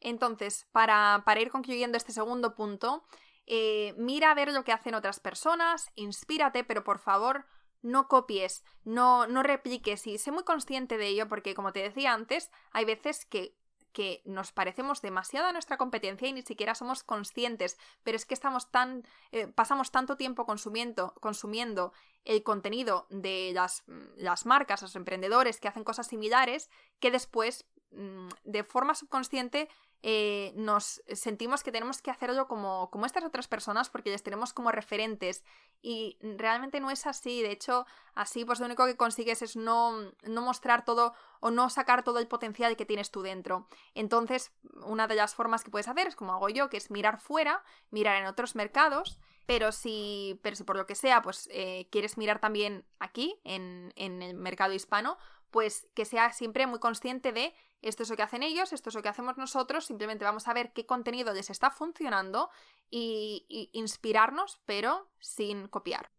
Entonces, 0.00 0.68
para, 0.70 1.22
para 1.24 1.40
ir 1.40 1.50
concluyendo 1.50 1.96
este 1.96 2.12
segundo 2.12 2.54
punto, 2.54 3.04
eh, 3.46 3.94
mira 3.96 4.30
a 4.30 4.34
ver 4.34 4.52
lo 4.52 4.64
que 4.64 4.72
hacen 4.72 4.94
otras 4.94 5.18
personas, 5.20 5.90
inspírate, 5.94 6.64
pero 6.64 6.84
por 6.84 6.98
favor 6.98 7.46
no 7.82 8.08
copies, 8.08 8.64
no, 8.84 9.26
no 9.26 9.42
repliques 9.42 10.06
y 10.06 10.18
sé 10.18 10.32
muy 10.32 10.44
consciente 10.44 10.96
de 10.96 11.08
ello 11.08 11.28
porque 11.28 11.54
como 11.54 11.72
te 11.72 11.80
decía 11.80 12.14
antes, 12.14 12.50
hay 12.72 12.84
veces 12.84 13.26
que 13.26 13.56
que 13.94 14.20
nos 14.26 14.52
parecemos 14.52 15.00
demasiado 15.00 15.46
a 15.46 15.52
nuestra 15.52 15.78
competencia 15.78 16.28
y 16.28 16.34
ni 16.34 16.42
siquiera 16.42 16.74
somos 16.74 17.02
conscientes, 17.02 17.78
pero 18.02 18.16
es 18.16 18.26
que 18.26 18.34
estamos 18.34 18.70
tan, 18.70 19.04
eh, 19.32 19.46
pasamos 19.46 19.90
tanto 19.90 20.18
tiempo 20.18 20.44
consumiendo, 20.44 21.14
consumiendo 21.14 21.94
el 22.24 22.42
contenido 22.42 23.06
de 23.08 23.52
las, 23.54 23.84
las 24.16 24.44
marcas, 24.44 24.82
los 24.82 24.96
emprendedores 24.96 25.60
que 25.60 25.68
hacen 25.68 25.84
cosas 25.84 26.08
similares, 26.08 26.68
que 26.98 27.10
después, 27.10 27.66
mm, 27.92 28.28
de 28.44 28.64
forma 28.64 28.94
subconsciente, 28.94 29.70
eh, 30.06 30.52
nos 30.54 31.02
sentimos 31.14 31.62
que 31.62 31.72
tenemos 31.72 32.02
que 32.02 32.10
hacerlo 32.10 32.46
como, 32.46 32.90
como 32.90 33.06
estas 33.06 33.24
otras 33.24 33.48
personas 33.48 33.88
porque 33.88 34.10
les 34.10 34.22
tenemos 34.22 34.52
como 34.52 34.70
referentes 34.70 35.42
y 35.80 36.18
realmente 36.20 36.78
no 36.78 36.90
es 36.90 37.06
así. 37.06 37.40
De 37.40 37.50
hecho, 37.50 37.86
así 38.14 38.44
pues 38.44 38.60
lo 38.60 38.66
único 38.66 38.84
que 38.84 38.98
consigues 38.98 39.40
es 39.40 39.56
no, 39.56 39.94
no 40.24 40.42
mostrar 40.42 40.84
todo 40.84 41.14
o 41.40 41.50
no 41.50 41.70
sacar 41.70 42.04
todo 42.04 42.18
el 42.18 42.28
potencial 42.28 42.76
que 42.76 42.84
tienes 42.84 43.10
tú 43.10 43.22
dentro. 43.22 43.66
Entonces, 43.94 44.52
una 44.84 45.06
de 45.06 45.14
las 45.14 45.34
formas 45.34 45.64
que 45.64 45.70
puedes 45.70 45.88
hacer 45.88 46.06
es 46.06 46.16
como 46.16 46.34
hago 46.34 46.50
yo, 46.50 46.68
que 46.68 46.76
es 46.76 46.90
mirar 46.90 47.18
fuera, 47.18 47.64
mirar 47.90 48.20
en 48.20 48.26
otros 48.26 48.56
mercados. 48.56 49.18
Pero 49.46 49.72
si, 49.72 50.38
pero 50.42 50.54
si 50.54 50.64
por 50.64 50.76
lo 50.76 50.84
que 50.84 50.94
sea, 50.96 51.22
pues 51.22 51.48
eh, 51.50 51.88
quieres 51.90 52.18
mirar 52.18 52.40
también 52.40 52.84
aquí, 52.98 53.40
en, 53.44 53.92
en 53.96 54.20
el 54.20 54.34
mercado 54.34 54.74
hispano, 54.74 55.16
pues 55.50 55.86
que 55.94 56.04
sea 56.04 56.32
siempre 56.32 56.66
muy 56.66 56.78
consciente 56.78 57.32
de 57.32 57.54
esto 57.88 58.02
es 58.02 58.10
lo 58.10 58.16
que 58.16 58.22
hacen 58.22 58.42
ellos, 58.42 58.72
esto 58.72 58.88
es 58.88 58.94
lo 58.94 59.02
que 59.02 59.08
hacemos 59.08 59.36
nosotros, 59.36 59.86
simplemente 59.86 60.24
vamos 60.24 60.48
a 60.48 60.54
ver 60.54 60.72
qué 60.72 60.86
contenido 60.86 61.32
les 61.32 61.50
está 61.50 61.70
funcionando 61.70 62.50
y, 62.90 63.46
y 63.48 63.70
inspirarnos, 63.78 64.60
pero 64.66 65.08
sin 65.18 65.68
copiar. 65.68 66.10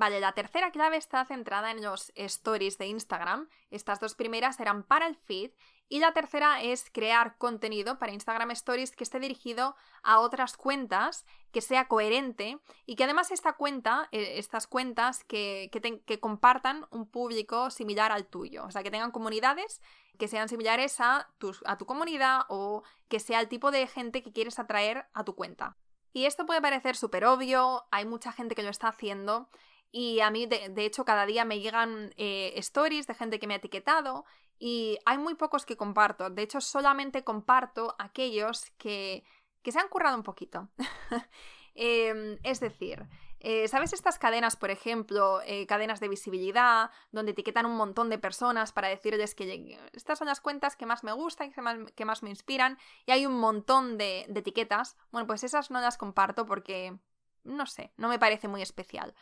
Vale, 0.00 0.18
la 0.18 0.32
tercera 0.32 0.70
clave 0.70 0.96
está 0.96 1.26
centrada 1.26 1.70
en 1.70 1.82
los 1.82 2.10
stories 2.14 2.78
de 2.78 2.86
Instagram. 2.86 3.50
Estas 3.70 4.00
dos 4.00 4.14
primeras 4.14 4.58
eran 4.58 4.82
para 4.82 5.06
el 5.06 5.14
feed 5.14 5.50
y 5.90 5.98
la 5.98 6.12
tercera 6.12 6.62
es 6.62 6.88
crear 6.90 7.36
contenido 7.36 7.98
para 7.98 8.12
Instagram 8.12 8.52
Stories 8.52 8.92
que 8.92 9.04
esté 9.04 9.18
dirigido 9.18 9.74
a 10.02 10.20
otras 10.20 10.56
cuentas, 10.56 11.26
que 11.50 11.60
sea 11.60 11.88
coherente 11.88 12.60
y 12.86 12.94
que 12.94 13.04
además 13.04 13.32
esta 13.32 13.54
cuenta, 13.54 14.08
eh, 14.12 14.38
estas 14.38 14.68
cuentas 14.68 15.24
que, 15.24 15.68
que, 16.06 16.20
compartan 16.20 16.86
un 16.90 17.10
público 17.10 17.70
similar 17.70 18.12
al 18.12 18.26
tuyo. 18.26 18.64
O 18.64 18.70
sea, 18.70 18.84
que 18.84 18.90
tengan 18.92 19.10
comunidades 19.10 19.82
que 20.20 20.28
sean 20.28 20.48
similares 20.48 21.00
a 21.00 21.28
tu, 21.38 21.52
a 21.64 21.76
tu 21.76 21.86
comunidad 21.86 22.42
o 22.48 22.84
que 23.08 23.18
sea 23.18 23.40
el 23.40 23.48
tipo 23.48 23.72
de 23.72 23.88
gente 23.88 24.22
que 24.22 24.32
quieres 24.32 24.60
atraer 24.60 25.06
a 25.12 25.24
tu 25.24 25.34
cuenta. 25.34 25.76
Y 26.12 26.26
esto 26.26 26.46
puede 26.46 26.62
parecer 26.62 26.94
súper 26.94 27.24
obvio, 27.24 27.82
hay 27.90 28.04
mucha 28.04 28.30
gente 28.30 28.54
que 28.54 28.62
lo 28.62 28.70
está 28.70 28.88
haciendo, 28.88 29.48
y 29.92 30.20
a 30.20 30.30
mí, 30.30 30.46
de, 30.46 30.84
hecho, 30.84 31.04
cada 31.04 31.26
día 31.26 31.44
me 31.44 31.60
llegan 31.60 32.14
eh, 32.16 32.52
stories 32.56 33.06
de 33.06 33.14
gente 33.14 33.40
que 33.40 33.46
me 33.46 33.54
ha 33.54 33.56
etiquetado 33.56 34.24
y 34.58 34.98
hay 35.04 35.18
muy 35.18 35.34
pocos 35.34 35.66
que 35.66 35.76
comparto. 35.76 36.30
De 36.30 36.42
hecho, 36.42 36.60
solamente 36.60 37.24
comparto 37.24 37.96
aquellos 37.98 38.70
que, 38.78 39.24
que 39.62 39.72
se 39.72 39.80
han 39.80 39.88
currado 39.88 40.16
un 40.16 40.22
poquito. 40.22 40.68
Em, 41.76 42.36
es 42.42 42.58
decir, 42.58 43.08
eh, 43.42 43.68
¿sabes 43.68 43.94
estas 43.94 44.18
cadenas, 44.18 44.56
por 44.56 44.70
ejemplo, 44.70 45.40
eh, 45.46 45.66
cadenas 45.66 45.98
de 45.98 46.08
visibilidad, 46.08 46.90
donde 47.10 47.32
etiquetan 47.32 47.64
un 47.64 47.74
montón 47.74 48.10
de 48.10 48.18
personas 48.18 48.70
para 48.70 48.88
decirles 48.88 49.34
que 49.34 49.78
estas 49.94 50.18
son 50.18 50.28
las 50.28 50.42
cuentas 50.42 50.76
que 50.76 50.84
más 50.84 51.02
me 51.04 51.12
gustan, 51.12 51.50
que 51.50 51.62
más, 51.62 51.78
que 51.96 52.04
más 52.04 52.22
me 52.22 52.28
inspiran, 52.28 52.78
y 53.06 53.12
hay 53.12 53.24
un 53.24 53.40
montón 53.40 53.96
de, 53.96 54.26
etiquetas? 54.34 54.98
Bueno, 55.10 55.26
pues 55.26 55.42
esas 55.42 55.70
no 55.70 55.80
las 55.80 55.96
comparto 55.96 56.44
porque, 56.44 56.98
no 57.44 57.64
sé, 57.64 57.92
no 57.96 58.08
me 58.08 58.18
parece 58.18 58.46
muy 58.46 58.60
especial. 58.60 59.14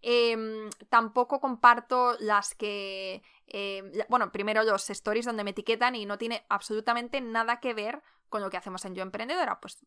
Em, 0.00 0.70
tampoco 0.88 1.40
comparto 1.40 2.16
las 2.20 2.54
que. 2.54 3.22
Em, 3.46 3.92
bueno, 4.08 4.30
primero 4.32 4.62
los 4.62 4.88
stories 4.88 5.24
donde 5.26 5.44
me 5.44 5.50
etiquetan 5.50 5.94
y 5.94 6.06
no 6.06 6.18
tiene 6.18 6.44
absolutamente 6.48 7.20
nada 7.20 7.60
que 7.60 7.74
ver 7.74 8.02
con 8.28 8.42
lo 8.42 8.50
que 8.50 8.56
hacemos 8.56 8.84
en 8.84 8.94
Yo 8.94 9.02
Emprendedora. 9.02 9.60
Pues 9.60 9.84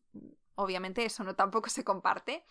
obviamente 0.54 1.04
eso 1.04 1.24
no 1.24 1.34
tampoco 1.34 1.68
se 1.70 1.84
comparte. 1.84 2.44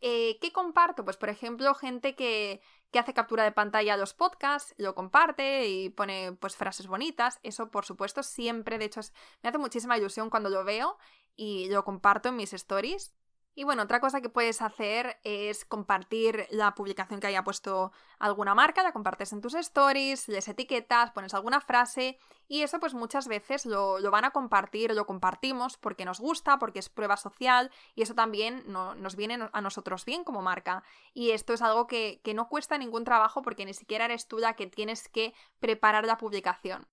Eh, 0.00 0.38
¿Qué 0.40 0.52
comparto? 0.52 1.04
Pues 1.04 1.16
por 1.16 1.28
ejemplo, 1.28 1.74
gente 1.74 2.14
que, 2.14 2.60
que, 2.90 2.98
hace 2.98 3.14
captura 3.14 3.44
de 3.44 3.52
pantalla 3.52 3.94
a 3.94 3.96
los 3.96 4.14
podcasts, 4.14 4.74
lo 4.78 4.94
comparte 4.94 5.66
y 5.66 5.90
pone 5.90 6.32
pues 6.32 6.56
frases 6.56 6.86
bonitas. 6.86 7.40
Eso, 7.42 7.70
por 7.70 7.84
supuesto, 7.84 8.22
siempre, 8.22 8.78
de 8.78 8.86
hecho, 8.86 9.00
me 9.42 9.48
hace 9.48 9.58
muchísima 9.58 9.98
ilusión 9.98 10.30
cuando 10.30 10.50
lo 10.50 10.64
veo 10.64 10.98
y 11.34 11.68
lo 11.68 11.84
comparto 11.84 12.28
en 12.28 12.36
mis 12.36 12.52
stories. 12.52 13.17
Y 13.58 13.64
bueno, 13.64 13.82
otra 13.82 13.98
cosa 13.98 14.20
que 14.20 14.28
puedes 14.28 14.62
hacer 14.62 15.18
es 15.24 15.64
compartir 15.64 16.46
la 16.50 16.76
publicación 16.76 17.18
que 17.18 17.26
haya 17.26 17.42
puesto 17.42 17.90
alguna 18.20 18.54
marca, 18.54 18.84
la 18.84 18.92
compartes 18.92 19.32
en 19.32 19.40
tus 19.40 19.54
stories, 19.54 20.28
les 20.28 20.46
etiquetas, 20.46 21.10
pones 21.10 21.34
alguna 21.34 21.60
frase 21.60 22.20
y 22.46 22.62
eso 22.62 22.78
pues 22.78 22.94
muchas 22.94 23.26
veces 23.26 23.66
lo, 23.66 24.00
van 24.12 24.24
a 24.24 24.30
compartir, 24.30 24.94
lo 24.94 25.06
compartimos 25.06 25.76
porque 25.76 26.04
nos 26.04 26.20
gusta, 26.20 26.60
porque 26.60 26.78
es 26.78 26.88
prueba 26.88 27.16
social 27.16 27.72
y 27.96 28.02
eso 28.02 28.14
también 28.14 28.62
nos 28.68 29.16
viene 29.16 29.50
a 29.52 29.60
nosotros 29.60 30.04
bien 30.04 30.22
como 30.22 30.40
marca. 30.40 30.84
Y 31.12 31.32
esto 31.32 31.52
es 31.52 31.60
algo 31.60 31.88
que, 31.88 32.20
que 32.22 32.34
no 32.34 32.48
cuesta 32.48 32.78
ningún 32.78 33.02
trabajo 33.02 33.42
porque 33.42 33.64
ni 33.64 33.74
siquiera 33.74 34.04
eres 34.04 34.28
tú 34.28 34.38
la 34.38 34.54
que 34.54 34.68
tienes 34.68 35.08
que 35.08 35.34
preparar 35.58 36.06
la 36.06 36.16
publicación. 36.16 36.86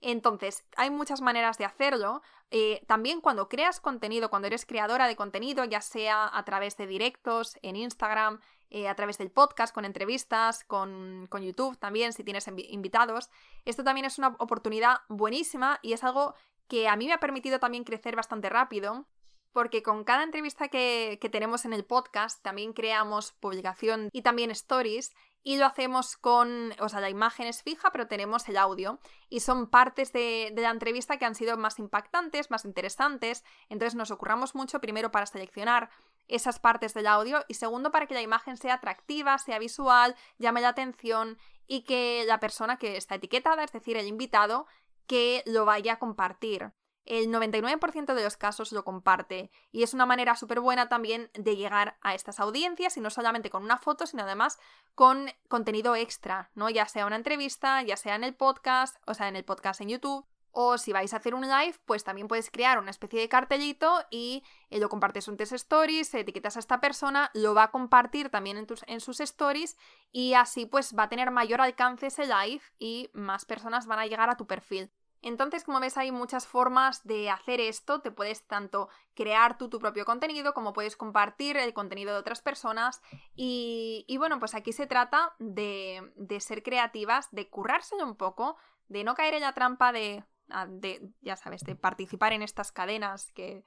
Entonces, 0.00 0.64
hay 0.76 0.90
muchas 0.90 1.20
maneras 1.20 1.58
de 1.58 1.64
hacerlo. 1.64 2.22
Eh, 2.50 2.82
también 2.86 3.20
cuando 3.20 3.48
creas 3.48 3.80
contenido, 3.80 4.30
cuando 4.30 4.46
eres 4.46 4.64
creadora 4.64 5.06
de 5.06 5.16
contenido, 5.16 5.64
ya 5.64 5.80
sea 5.80 6.30
a 6.32 6.44
través 6.44 6.76
de 6.76 6.86
directos 6.86 7.58
en 7.62 7.76
Instagram, 7.76 8.40
eh, 8.70 8.88
a 8.88 8.94
través 8.94 9.18
del 9.18 9.30
podcast, 9.30 9.74
con 9.74 9.84
entrevistas, 9.84 10.64
con, 10.64 11.26
con 11.28 11.42
YouTube 11.42 11.78
también, 11.78 12.12
si 12.12 12.22
tienes 12.22 12.46
invitados, 12.48 13.30
esto 13.64 13.82
también 13.82 14.04
es 14.04 14.18
una 14.18 14.36
oportunidad 14.38 14.98
buenísima 15.08 15.78
y 15.82 15.94
es 15.94 16.04
algo 16.04 16.34
que 16.68 16.86
a 16.86 16.96
mí 16.96 17.06
me 17.06 17.14
ha 17.14 17.20
permitido 17.20 17.58
también 17.58 17.84
crecer 17.84 18.14
bastante 18.14 18.50
rápido 18.50 19.06
porque 19.52 19.82
con 19.82 20.04
cada 20.04 20.22
entrevista 20.22 20.68
que, 20.68 21.18
tenemos 21.32 21.64
en 21.64 21.72
el 21.72 21.84
podcast 21.84 22.42
también 22.42 22.72
creamos 22.72 23.32
publicación 23.32 24.08
y 24.12 24.22
también 24.22 24.50
stories 24.50 25.14
y 25.42 25.56
lo 25.56 25.66
hacemos 25.66 26.16
con, 26.16 26.74
o 26.80 26.88
sea, 26.88 27.00
la 27.00 27.10
imagen 27.10 27.46
es 27.46 27.62
fija, 27.62 27.90
pero 27.90 28.06
tenemos 28.06 28.48
el 28.48 28.56
audio. 28.56 29.00
Y 29.28 29.40
son 29.40 29.68
partes 29.68 30.12
de, 30.12 30.52
de, 30.54 30.62
la 30.62 30.70
entrevista 30.70 31.16
que 31.16 31.24
han 31.24 31.34
sido 31.34 31.56
más 31.56 31.78
impactantes, 31.78 32.50
más 32.50 32.64
interesantes, 32.64 33.44
entonces 33.68 33.94
nos 33.94 34.10
ocurramos 34.10 34.54
mucho 34.54 34.80
primero 34.80 35.10
para 35.10 35.26
seleccionar 35.26 35.90
esas 36.28 36.58
partes 36.58 36.92
del 36.94 37.06
audio 37.06 37.44
y 37.48 37.54
segundo 37.54 37.90
para 37.90 38.06
que 38.06 38.14
la 38.14 38.22
imagen 38.22 38.56
sea 38.56 38.74
atractiva, 38.74 39.38
sea 39.38 39.58
visual, 39.58 40.14
llame 40.38 40.60
la 40.60 40.68
atención 40.68 41.38
y 41.66 41.82
que 41.82 42.24
la 42.26 42.40
persona 42.40 42.76
que 42.76 42.96
está 42.96 43.16
etiquetada, 43.16 43.64
es 43.64 43.72
decir, 43.72 43.96
el 43.96 44.06
invitado, 44.06 44.66
que 45.06 45.42
lo 45.46 45.64
vaya 45.64 45.94
a 45.94 45.98
compartir 45.98 46.72
el 47.04 47.28
99% 47.28 48.14
de 48.14 48.22
los 48.22 48.36
casos 48.36 48.72
lo 48.72 48.84
comparte 48.84 49.50
y 49.72 49.82
es 49.82 49.94
una 49.94 50.04
manera 50.04 50.36
súper 50.36 50.60
buena 50.60 50.88
también 50.88 51.30
de 51.34 51.56
llegar 51.56 51.96
a 52.02 52.14
estas 52.14 52.38
audiencias 52.38 52.96
y 52.96 53.00
no 53.00 53.10
solamente 53.10 53.50
con 53.50 53.62
una 53.62 53.78
foto, 53.78 54.06
sino 54.06 54.24
además 54.24 54.58
con 54.94 55.30
contenido 55.48 55.96
extra, 55.96 56.50
¿no? 56.54 56.68
Ya 56.68 56.86
sea 56.86 57.06
una 57.06 57.16
entrevista, 57.16 57.82
ya 57.82 57.96
sea 57.96 58.14
en 58.14 58.24
el 58.24 58.34
podcast, 58.34 58.96
o 59.06 59.14
sea, 59.14 59.28
en 59.28 59.36
el 59.36 59.44
podcast 59.44 59.80
en 59.80 59.88
YouTube. 59.88 60.26
O 60.50 60.76
si 60.76 60.92
vais 60.92 61.12
a 61.12 61.18
hacer 61.18 61.34
un 61.34 61.42
live, 61.42 61.76
pues 61.84 62.04
también 62.04 62.26
puedes 62.26 62.50
crear 62.50 62.78
una 62.78 62.90
especie 62.90 63.20
de 63.20 63.28
cartelito 63.28 64.04
y 64.10 64.42
eh, 64.70 64.78
lo 64.80 64.88
compartes 64.88 65.28
en 65.28 65.36
tus 65.36 65.52
stories, 65.52 66.12
etiquetas 66.14 66.56
a 66.56 66.60
esta 66.60 66.80
persona, 66.80 67.30
lo 67.34 67.54
va 67.54 67.64
a 67.64 67.70
compartir 67.70 68.28
también 68.28 68.56
en, 68.56 68.66
tus, 68.66 68.82
en 68.86 69.00
sus 69.00 69.20
stories 69.20 69.76
y 70.10 70.34
así 70.34 70.66
pues 70.66 70.96
va 70.98 71.04
a 71.04 71.08
tener 71.08 71.30
mayor 71.30 71.60
alcance 71.60 72.08
ese 72.08 72.26
live 72.26 72.62
y 72.78 73.10
más 73.12 73.44
personas 73.44 73.86
van 73.86 74.00
a 74.00 74.06
llegar 74.06 74.30
a 74.30 74.36
tu 74.36 74.46
perfil. 74.46 74.90
Entonces, 75.22 75.64
como 75.64 75.80
ves, 75.80 75.96
hay 75.96 76.12
muchas 76.12 76.46
formas 76.46 77.04
de 77.04 77.30
hacer 77.30 77.60
esto. 77.60 78.00
Te 78.00 78.10
puedes 78.10 78.46
tanto 78.46 78.88
crear 79.14 79.58
tú 79.58 79.68
tu 79.68 79.78
propio 79.78 80.04
contenido 80.04 80.54
como 80.54 80.72
puedes 80.72 80.96
compartir 80.96 81.56
el 81.56 81.74
contenido 81.74 82.12
de 82.12 82.20
otras 82.20 82.40
personas. 82.40 83.02
Y, 83.34 84.16
bueno, 84.18 84.38
pues 84.38 84.54
aquí 84.54 84.72
se 84.72 84.86
trata 84.86 85.34
de, 85.38 86.12
de, 86.16 86.40
ser 86.40 86.62
creativas, 86.62 87.28
de 87.32 87.48
currárselo 87.48 88.04
un 88.04 88.16
poco, 88.16 88.56
de 88.88 89.04
no 89.04 89.14
caer 89.14 89.34
en 89.34 89.42
la 89.42 89.54
trampa 89.54 89.92
de, 89.92 90.24
ah, 90.50 90.66
de, 90.68 91.10
ya 91.20 91.36
sabes, 91.36 91.62
de 91.62 91.74
participar 91.74 92.32
en 92.32 92.42
estas 92.42 92.72
cadenas 92.72 93.32
que 93.32 93.64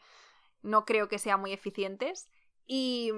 no 0.62 0.86
creo 0.86 1.10
que 1.10 1.20
sean 1.20 1.42
muy 1.42 1.52
eficientes. 1.52 2.30
Y, 2.74 3.12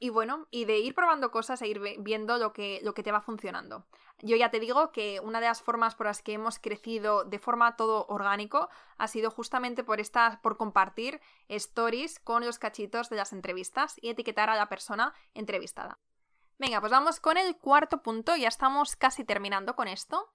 y, 0.00 0.08
bueno, 0.08 0.48
y 0.50 0.64
de 0.64 0.80
ir 0.80 0.96
probando 0.96 1.30
cosas 1.30 1.62
e 1.62 1.68
ir 1.68 1.80
viendo 2.00 2.38
lo 2.38 2.52
que, 2.52 2.80
lo 2.82 2.92
que 2.92 3.04
te 3.04 3.12
va 3.12 3.20
funcionando. 3.20 3.86
Yo 4.18 4.34
ya 4.34 4.50
te 4.50 4.58
digo 4.58 4.90
que 4.90 5.20
una 5.20 5.38
de 5.38 5.46
las 5.46 5.62
formas 5.62 5.94
por 5.94 6.06
las 6.06 6.22
que 6.22 6.32
hemos 6.32 6.58
crecido 6.58 7.22
de 7.22 7.38
forma 7.38 7.76
todo 7.76 8.04
orgánico 8.08 8.68
ha 8.98 9.06
sido 9.06 9.30
justamente 9.30 9.84
por 9.84 10.00
por 10.42 10.56
compartir 10.56 11.20
stories 11.46 12.18
con 12.18 12.44
los 12.44 12.58
cachitos 12.58 13.10
de 13.10 13.16
las 13.16 13.32
entrevistas 13.32 13.94
y 14.02 14.08
etiquetar 14.08 14.50
a 14.50 14.56
la 14.56 14.68
persona 14.68 15.14
entrevistada. 15.34 16.00
Venga, 16.58 16.80
pues 16.80 16.90
vamos 16.90 17.20
con 17.20 17.36
el 17.36 17.56
cuarto 17.58 18.02
punto, 18.02 18.34
ya 18.34 18.48
estamos 18.48 18.96
casi 18.96 19.24
terminando 19.24 19.76
con 19.76 19.86
esto. 19.86 20.32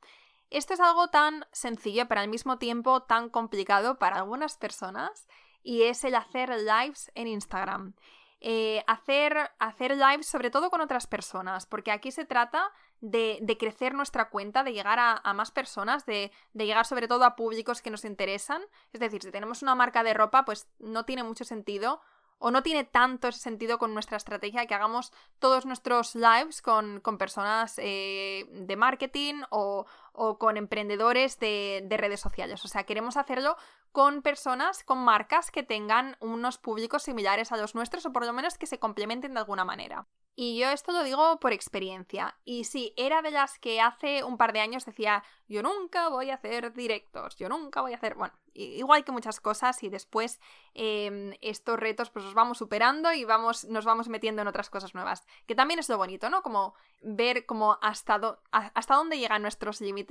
Esto 0.50 0.76
es 0.76 0.80
algo 0.80 1.10
tan 1.10 1.46
sencillo, 1.52 2.08
pero 2.08 2.22
al 2.22 2.30
mismo 2.30 2.58
tiempo 2.58 3.04
tan 3.04 3.30
complicado 3.30 4.00
para 4.00 4.16
algunas 4.16 4.58
personas, 4.58 5.28
y 5.62 5.84
es 5.84 6.06
el 6.06 6.16
hacer 6.16 6.52
lives 6.52 7.12
en 7.16 7.28
Instagram. 7.28 7.96
Eh, 8.42 8.84
hacer, 8.86 9.50
hacer 9.60 9.96
lives 9.96 10.28
sobre 10.28 10.52
todo 10.52 10.70
con 10.70 10.82
otras 10.82 11.08
personas, 11.08 11.66
porque 11.66 11.92
aquí 11.92 12.12
se 12.12 12.26
trata 12.26 12.72
de, 13.02 13.40
de 13.42 13.58
crecer 13.58 13.94
nuestra 13.96 14.30
cuenta, 14.30 14.64
de 14.64 14.74
llegar 14.74 15.00
a, 15.00 15.34
más 15.34 15.52
personas, 15.52 16.06
de, 16.06 16.32
de, 16.54 16.66
llegar 16.66 16.86
sobre 16.86 17.08
todo 17.08 17.24
a 17.24 17.36
públicos 17.36 17.82
que 17.82 17.90
nos 17.90 18.06
interesan. 18.06 18.62
Es 18.94 19.00
decir, 19.00 19.24
si 19.24 19.32
tenemos 19.32 19.62
una 19.64 19.74
marca 19.74 20.04
de 20.04 20.14
ropa, 20.14 20.46
pues 20.46 20.68
no 20.80 21.06
tiene 21.06 21.24
mucho 21.24 21.44
sentido 21.44 22.02
o 22.38 22.52
no 22.52 22.64
tiene 22.64 22.84
tanto 22.84 23.30
ese 23.30 23.40
sentido 23.40 23.78
con 23.78 23.94
nuestra 23.94 24.18
estrategia 24.18 24.66
que 24.66 24.76
hagamos 24.76 25.12
todos 25.40 25.66
nuestros 25.66 26.16
lives 26.16 26.62
con, 26.62 27.02
personas 27.18 27.76
eh, 27.78 28.46
de 28.52 28.76
marketing 28.76 29.42
o, 29.50 29.86
o 30.16 30.38
con 30.38 30.58
emprendedores 30.58 31.40
de, 31.40 31.84
de, 31.86 31.98
redes 31.98 32.20
sociales. 32.20 32.64
O 32.66 32.68
sea, 32.68 32.84
queremos 32.84 33.18
hacerlo 33.18 33.58
con 33.92 34.22
personas, 34.22 34.84
con 34.84 35.00
marcas 35.00 35.52
que 35.52 35.64
tengan 35.64 36.18
unos 36.20 36.58
públicos 36.58 37.04
similares 37.04 37.52
a 37.52 37.58
los 37.58 37.76
nuestros 37.76 38.06
o 38.06 38.14
por 38.14 38.26
lo 38.26 38.34
menos 38.34 38.58
que 38.58 38.68
se 38.68 38.80
complementen 38.80 39.34
de 39.34 39.40
alguna 39.40 39.66
manera. 39.66 40.08
Y 40.38 40.58
yo 40.60 40.70
esto 40.70 40.92
lo 40.92 41.04
digo 41.04 41.40
por 41.40 41.54
experiencia. 41.54 42.38
Y 42.44 42.66
sí, 42.66 42.94
era 42.98 43.22
de 43.22 43.32
las 43.32 43.58
que 43.58 43.80
hace 43.80 44.24
un 44.24 44.38
par 44.38 44.52
de 44.52 44.60
años 44.60 44.86
decía, 44.86 45.24
yo 45.48 45.64
nunca 45.64 46.10
voy 46.10 46.30
a 46.30 46.36
hacer 46.36 46.74
directos, 46.74 47.38
yo 47.38 47.48
nunca 47.48 47.82
voy 47.82 47.94
a 47.94 47.96
hacer... 47.96 48.16
Bueno, 48.16 48.34
igual 48.54 49.06
que 49.06 49.14
muchas 49.14 49.40
cosas 49.40 49.82
y 49.84 49.90
después 49.90 50.42
em, 50.74 51.34
estos 51.40 51.80
retos 51.80 52.10
pues 52.10 52.26
los 52.26 52.34
vamos 52.34 52.58
superando 52.58 53.14
y 53.14 53.24
vamos, 53.24 53.64
nos 53.66 53.86
vamos 53.86 54.10
metiendo 54.10 54.42
en 54.42 54.50
otras 54.50 54.70
cosas 54.70 54.94
nuevas. 54.94 55.26
Que 55.46 55.56
también 55.56 55.80
es 55.80 55.88
lo 55.88 55.98
bonito, 55.98 56.30
¿no? 56.30 56.42
Como 56.42 56.76
ver 57.02 57.46
como 57.46 57.78
hasta, 57.82 58.20
hasta 58.52 58.96
dónde 58.96 59.18
llegan 59.18 59.42
nuestros 59.42 59.80
límites 59.80 60.05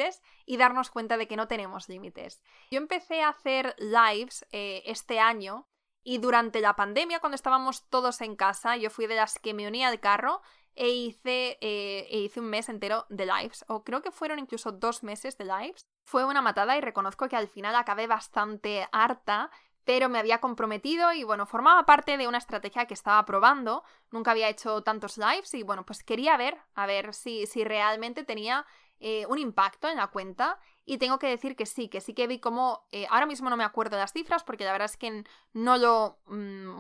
y 0.47 0.57
darnos 0.57 0.91
cuenta 0.91 1.17
de 1.17 1.29
que 1.29 1.37
no 1.37 1.49
tenemos 1.49 1.89
límites. 1.89 2.43
Yo 2.71 2.79
empecé 2.79 3.23
a 3.23 3.29
hacer 3.31 3.75
lives 3.79 4.47
eh, 4.53 4.83
este 4.87 5.21
año 5.21 5.69
y 6.03 6.19
durante 6.19 6.61
la 6.61 6.77
pandemia, 6.77 7.19
cuando 7.21 7.35
estábamos 7.35 7.89
todos 7.89 8.21
en 8.21 8.37
casa, 8.37 8.77
yo 8.77 8.91
fui 8.91 9.07
de 9.07 9.17
las 9.17 9.39
que 9.39 9.55
me 9.55 9.67
uní 9.67 9.85
al 9.85 10.01
carro 10.01 10.43
e 10.75 10.89
hice, 10.89 11.57
eh, 11.63 12.07
e 12.11 12.19
hice 12.19 12.41
un 12.41 12.47
mes 12.47 12.69
entero 12.69 13.07
de 13.09 13.25
lives, 13.25 13.65
o 13.69 13.85
creo 13.85 14.03
que 14.03 14.11
fueron 14.11 14.39
incluso 14.39 14.71
dos 14.71 15.03
meses 15.03 15.39
de 15.39 15.47
lives. 15.47 15.87
Fue 16.05 16.27
una 16.27 16.43
matada 16.43 16.77
y 16.77 16.83
reconozco 16.83 17.29
que 17.29 17.37
al 17.37 17.49
final 17.49 17.75
acabé 17.75 18.07
bastante 18.07 18.87
harta, 18.93 19.51
pero 19.85 20.09
me 20.09 20.19
había 20.19 20.41
comprometido 20.41 21.13
y 21.13 21.25
bueno, 21.25 21.47
formaba 21.47 21.87
parte 21.87 22.17
de 22.17 22.29
una 22.29 22.39
estrategia 22.39 22.87
que 22.87 22.95
estaba 22.95 23.25
probando. 23.25 23.83
Nunca 24.11 24.33
había 24.33 24.49
hecho 24.49 24.83
tantos 24.83 25.17
lives 25.17 25.55
y 25.55 25.63
bueno, 25.63 25.87
pues 25.87 26.03
quería 26.03 26.37
ver, 26.37 26.59
a 26.75 26.87
ver 26.87 27.15
si, 27.15 27.47
si 27.47 27.65
realmente 27.65 28.25
tenía 28.25 28.67
eh, 29.07 29.27
un 29.29 29.39
impacto 29.39 29.87
en 29.87 29.99
la 29.99 30.07
cuenta 30.07 30.59
y 30.87 30.97
tengo 30.97 31.19
que 31.19 31.27
decir 31.27 31.57
que 31.57 31.67
sí, 31.67 31.91
que 31.91 32.01
sí 32.01 32.15
que 32.15 32.27
vi 32.27 32.39
como, 32.39 32.87
eh, 32.91 33.07
ahora 33.11 33.27
mismo 33.27 33.51
no 33.51 33.57
me 33.59 33.63
acuerdo 33.63 33.97
de 33.97 34.01
las 34.01 34.15
cifras 34.15 34.43
porque 34.45 34.65
la 34.65 34.73
verdad 34.73 34.87
es 34.87 34.97
que 34.97 35.25
no 35.53 35.77
lo 35.77 36.21
mm, 36.25 36.71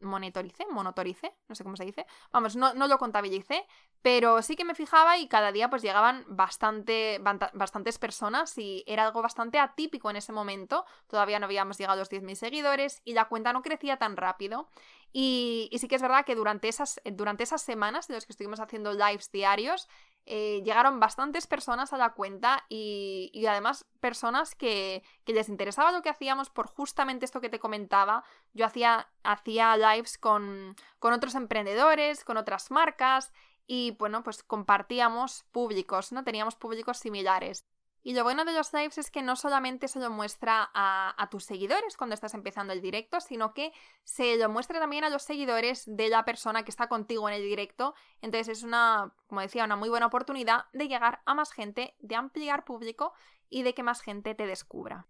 monitoricé, 0.00 0.64
no 0.72 1.54
sé 1.54 1.62
cómo 1.62 1.76
se 1.76 1.84
dice, 1.84 2.06
vamos, 2.32 2.56
no, 2.56 2.72
no, 2.72 2.88
lo 2.88 2.96
contabilicé, 2.96 3.66
pero 4.00 4.40
sí 4.40 4.56
que 4.56 4.64
me 4.64 4.74
fijaba 4.74 5.18
y 5.18 5.28
cada 5.28 5.52
día 5.52 5.68
pues 5.68 5.82
llegaban 5.82 6.24
bastante, 6.26 7.20
bastantes 7.52 7.98
personas 7.98 8.56
y 8.56 8.82
era 8.86 9.04
algo 9.04 9.20
bastante 9.20 9.58
atípico 9.58 10.08
en 10.08 10.16
ese 10.16 10.32
momento, 10.32 10.86
todavía 11.06 11.38
no 11.38 11.44
habíamos 11.44 11.76
llegado 11.76 11.98
a 11.98 12.00
los 12.00 12.10
10.000 12.10 12.34
seguidores 12.34 13.02
y 13.04 13.12
la 13.12 13.26
cuenta 13.26 13.52
no 13.52 13.60
crecía 13.60 13.98
tan 13.98 14.16
rápido 14.16 14.68
y, 15.16 15.70
sí 15.78 15.86
que 15.86 15.94
es 15.94 16.02
verdad 16.02 16.24
que 16.24 16.34
durante 16.34 16.66
esas, 16.66 17.00
durante 17.04 17.44
esas 17.44 17.62
semanas 17.62 18.08
de 18.08 18.14
los 18.14 18.26
que 18.26 18.32
estuvimos 18.32 18.58
haciendo 18.58 18.92
lives 18.92 19.30
diarios, 19.30 19.88
eh, 20.26 20.60
llegaron 20.64 20.98
bastantes 20.98 21.46
personas 21.46 21.92
a 21.92 21.98
la 21.98 22.14
cuenta 22.14 22.64
y, 22.68 23.30
además 23.48 23.86
personas 24.00 24.56
que, 24.56 25.04
les 25.24 25.48
interesaba 25.48 25.92
lo 25.92 26.02
que 26.02 26.08
hacíamos 26.08 26.50
por 26.50 26.66
justamente 26.66 27.24
esto 27.24 27.40
que 27.40 27.48
te 27.48 27.60
comentaba. 27.60 28.24
Yo 28.54 28.66
hacía, 28.66 29.08
hacía 29.22 29.76
lives 29.76 30.18
con, 30.18 30.74
con 30.98 31.12
otros 31.12 31.36
emprendedores, 31.36 32.24
con 32.24 32.36
otras 32.36 32.72
marcas 32.72 33.32
y 33.68 33.92
bueno, 33.92 34.24
pues 34.24 34.42
compartíamos 34.42 35.44
públicos, 35.52 36.10
¿no? 36.10 36.24
Teníamos 36.24 36.56
públicos 36.56 36.98
similares. 36.98 37.64
Y 38.06 38.12
lo 38.12 38.22
bueno 38.22 38.44
de 38.44 38.52
los 38.52 38.70
lives 38.74 38.98
es 38.98 39.10
que 39.10 39.22
no 39.22 39.34
solamente 39.34 39.88
se 39.88 39.98
lo 39.98 40.10
muestra 40.10 40.70
a, 40.74 41.28
tus 41.30 41.44
seguidores 41.44 41.96
cuando 41.96 42.12
estás 42.12 42.34
empezando 42.34 42.74
el 42.74 42.82
directo, 42.82 43.18
sino 43.18 43.54
que 43.54 43.72
se 44.02 44.36
lo 44.36 44.50
muestra 44.50 44.78
también 44.78 45.04
a 45.04 45.08
los 45.08 45.22
seguidores 45.22 45.84
de 45.86 46.10
la 46.10 46.26
persona 46.26 46.64
que 46.64 46.70
está 46.70 46.86
contigo 46.86 47.26
en 47.30 47.34
el 47.34 47.42
directo. 47.42 47.94
Entonces 48.20 48.58
es 48.58 48.62
una, 48.62 49.14
como 49.26 49.40
decía, 49.40 49.64
una 49.64 49.76
muy 49.76 49.88
buena 49.88 50.04
oportunidad 50.04 50.66
de 50.74 50.86
llegar 50.86 51.22
a 51.24 51.32
más 51.32 51.50
gente, 51.50 51.96
de 51.98 52.14
ampliar 52.14 52.66
público 52.66 53.14
y 53.48 53.62
de 53.62 53.72
que 53.72 53.82
más 53.82 54.02
gente 54.02 54.34
te 54.34 54.46
descubra. 54.46 55.06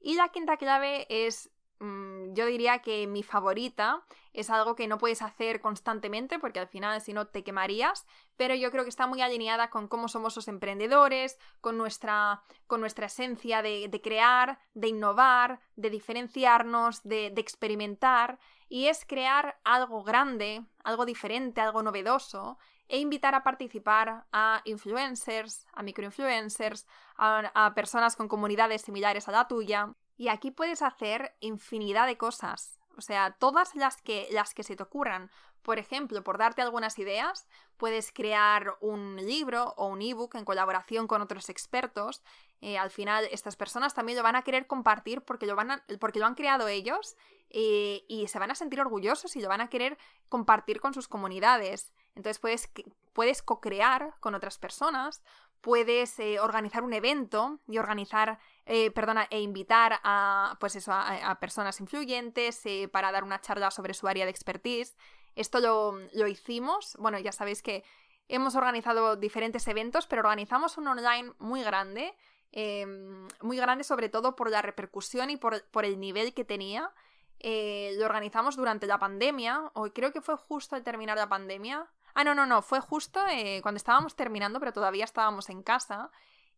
Y 0.00 0.14
la 0.14 0.30
quinta 0.30 0.56
clave 0.56 1.06
es 1.10 1.50
Mm, 1.80 2.34
yo 2.34 2.46
diría 2.46 2.80
que 2.80 3.06
mi 3.06 3.22
favorita 3.22 4.02
es 4.32 4.50
algo 4.50 4.74
que 4.74 4.88
no 4.88 4.98
puedes 4.98 5.22
hacer 5.22 5.60
constantemente 5.60 6.40
porque 6.40 6.58
al 6.58 6.66
final 6.66 7.00
si 7.00 7.12
no 7.12 7.28
te 7.28 7.44
quemarías, 7.44 8.04
pero 8.36 8.54
yo 8.54 8.72
creo 8.72 8.82
que 8.82 8.90
está 8.90 9.06
muy 9.06 9.22
alineada 9.22 9.70
con 9.70 9.86
cómo 9.86 10.08
somos 10.08 10.34
los 10.34 10.48
emprendedores, 10.48 11.38
con 11.60 11.78
nuestra, 11.78 12.42
con 12.66 12.80
nuestra 12.80 13.06
esencia 13.06 13.62
de, 13.62 14.00
crear, 14.02 14.58
de 14.74 14.88
innovar, 14.88 15.60
de 15.76 15.90
diferenciarnos, 15.90 17.02
de, 17.04 17.26
experimentar, 17.36 18.38
y 18.68 18.86
es 18.88 19.04
crear 19.06 19.60
algo 19.64 20.02
grande, 20.02 20.64
algo 20.82 21.06
diferente, 21.06 21.60
algo 21.60 21.82
novedoso, 21.82 22.58
e 22.88 22.98
invitar 22.98 23.34
a 23.34 23.44
participar 23.44 24.26
a 24.32 24.62
influencers, 24.64 25.66
a 25.72 25.82
microinfluencers, 25.82 26.86
a, 27.16 27.50
a 27.54 27.74
personas 27.74 28.16
con 28.16 28.28
comunidades 28.28 28.82
similares 28.82 29.28
a 29.28 29.32
la 29.32 29.46
tuya, 29.46 29.94
y 30.18 30.28
aquí 30.28 30.50
puedes 30.50 30.82
hacer 30.82 31.34
infinidad 31.40 32.06
de 32.06 32.18
cosas. 32.18 32.78
O 32.98 33.00
sea, 33.00 33.36
todas 33.38 33.76
las 33.76 34.02
que, 34.02 34.26
las 34.32 34.52
que 34.52 34.64
se 34.64 34.74
te 34.74 34.82
ocurran. 34.82 35.30
Por 35.62 35.78
ejemplo, 35.78 36.24
por 36.24 36.38
darte 36.38 36.60
algunas 36.62 36.98
ideas, 36.98 37.46
puedes 37.76 38.12
crear 38.12 38.76
un 38.80 39.16
libro 39.16 39.74
o 39.76 39.86
un 39.86 40.02
ebook 40.02 40.34
en 40.34 40.44
colaboración 40.44 41.06
con 41.06 41.22
otros 41.22 41.48
expertos. 41.48 42.22
Eh, 42.60 42.76
al 42.76 42.90
final, 42.90 43.28
estas 43.30 43.54
personas 43.54 43.94
también 43.94 44.18
lo 44.18 44.24
van 44.24 44.34
a 44.34 44.42
querer 44.42 44.66
compartir 44.66 45.22
porque 45.22 45.46
lo, 45.46 45.54
van 45.54 45.82
porque 46.00 46.18
lo 46.18 46.26
han 46.26 46.34
creado 46.34 46.66
ellos 46.66 47.16
eh, 47.50 48.04
y 48.08 48.26
se 48.26 48.40
van 48.40 48.50
a 48.50 48.56
sentir 48.56 48.80
orgullosos 48.80 49.36
y 49.36 49.40
lo 49.40 49.48
van 49.48 49.60
a 49.60 49.68
querer 49.68 49.96
compartir 50.28 50.80
con 50.80 50.92
sus 50.92 51.06
comunidades. 51.06 51.92
Entonces 52.16 52.40
puedes, 52.40 52.68
puedes 53.12 53.42
co-crear 53.42 54.16
con 54.18 54.34
otras 54.34 54.58
personas, 54.58 55.22
puedes 55.60 56.18
eh, 56.18 56.40
organizar 56.40 56.82
un 56.82 56.92
evento 56.92 57.58
y 57.66 57.78
organizar, 57.78 58.38
eh, 58.66 58.90
perdona, 58.90 59.26
e 59.30 59.40
invitar 59.40 60.00
a, 60.02 60.56
pues 60.60 60.76
eso, 60.76 60.92
a, 60.92 61.38
personas 61.40 61.80
influyentes 61.80 62.64
eh, 62.66 62.88
para 62.88 63.12
dar 63.12 63.24
una 63.24 63.40
charla 63.40 63.70
sobre 63.70 63.94
su 63.94 64.08
área 64.08 64.24
de 64.24 64.30
expertise. 64.30 64.96
Esto 65.34 65.60
lo, 65.60 65.98
lo, 66.12 66.26
hicimos, 66.26 66.96
bueno, 66.98 67.18
ya 67.18 67.32
sabéis 67.32 67.62
que 67.62 67.84
hemos 68.28 68.54
organizado 68.56 69.16
diferentes 69.16 69.66
eventos, 69.68 70.06
pero 70.06 70.20
organizamos 70.20 70.78
un 70.78 70.88
online 70.88 71.32
muy 71.38 71.62
grande, 71.62 72.14
muy 73.42 73.56
grande 73.56 73.84
sobre 73.84 74.08
todo 74.08 74.34
por 74.34 74.50
la 74.50 74.62
repercusión 74.62 75.30
y 75.30 75.36
por, 75.36 75.64
por 75.70 75.84
el 75.84 76.00
nivel 76.00 76.34
que 76.34 76.44
tenía. 76.44 76.92
lo 77.40 78.04
organizamos 78.04 78.56
durante 78.56 78.86
la 78.86 78.98
pandemia, 78.98 79.70
o 79.74 79.92
creo 79.92 80.12
que 80.12 80.20
fue 80.20 80.36
justo 80.36 80.74
al 80.74 80.82
terminar 80.82 81.16
la 81.16 81.28
pandemia, 81.28 81.88
Ah, 82.18 82.24
no, 82.24 82.34
no, 82.34 82.46
no, 82.46 82.62
fue 82.62 82.80
justo 82.80 83.20
eh, 83.30 83.60
cuando 83.62 83.76
estábamos 83.76 84.16
terminando, 84.16 84.58
pero 84.58 84.72
todavía 84.72 85.04
estábamos 85.04 85.50
en 85.50 85.62
casa. 85.62 86.10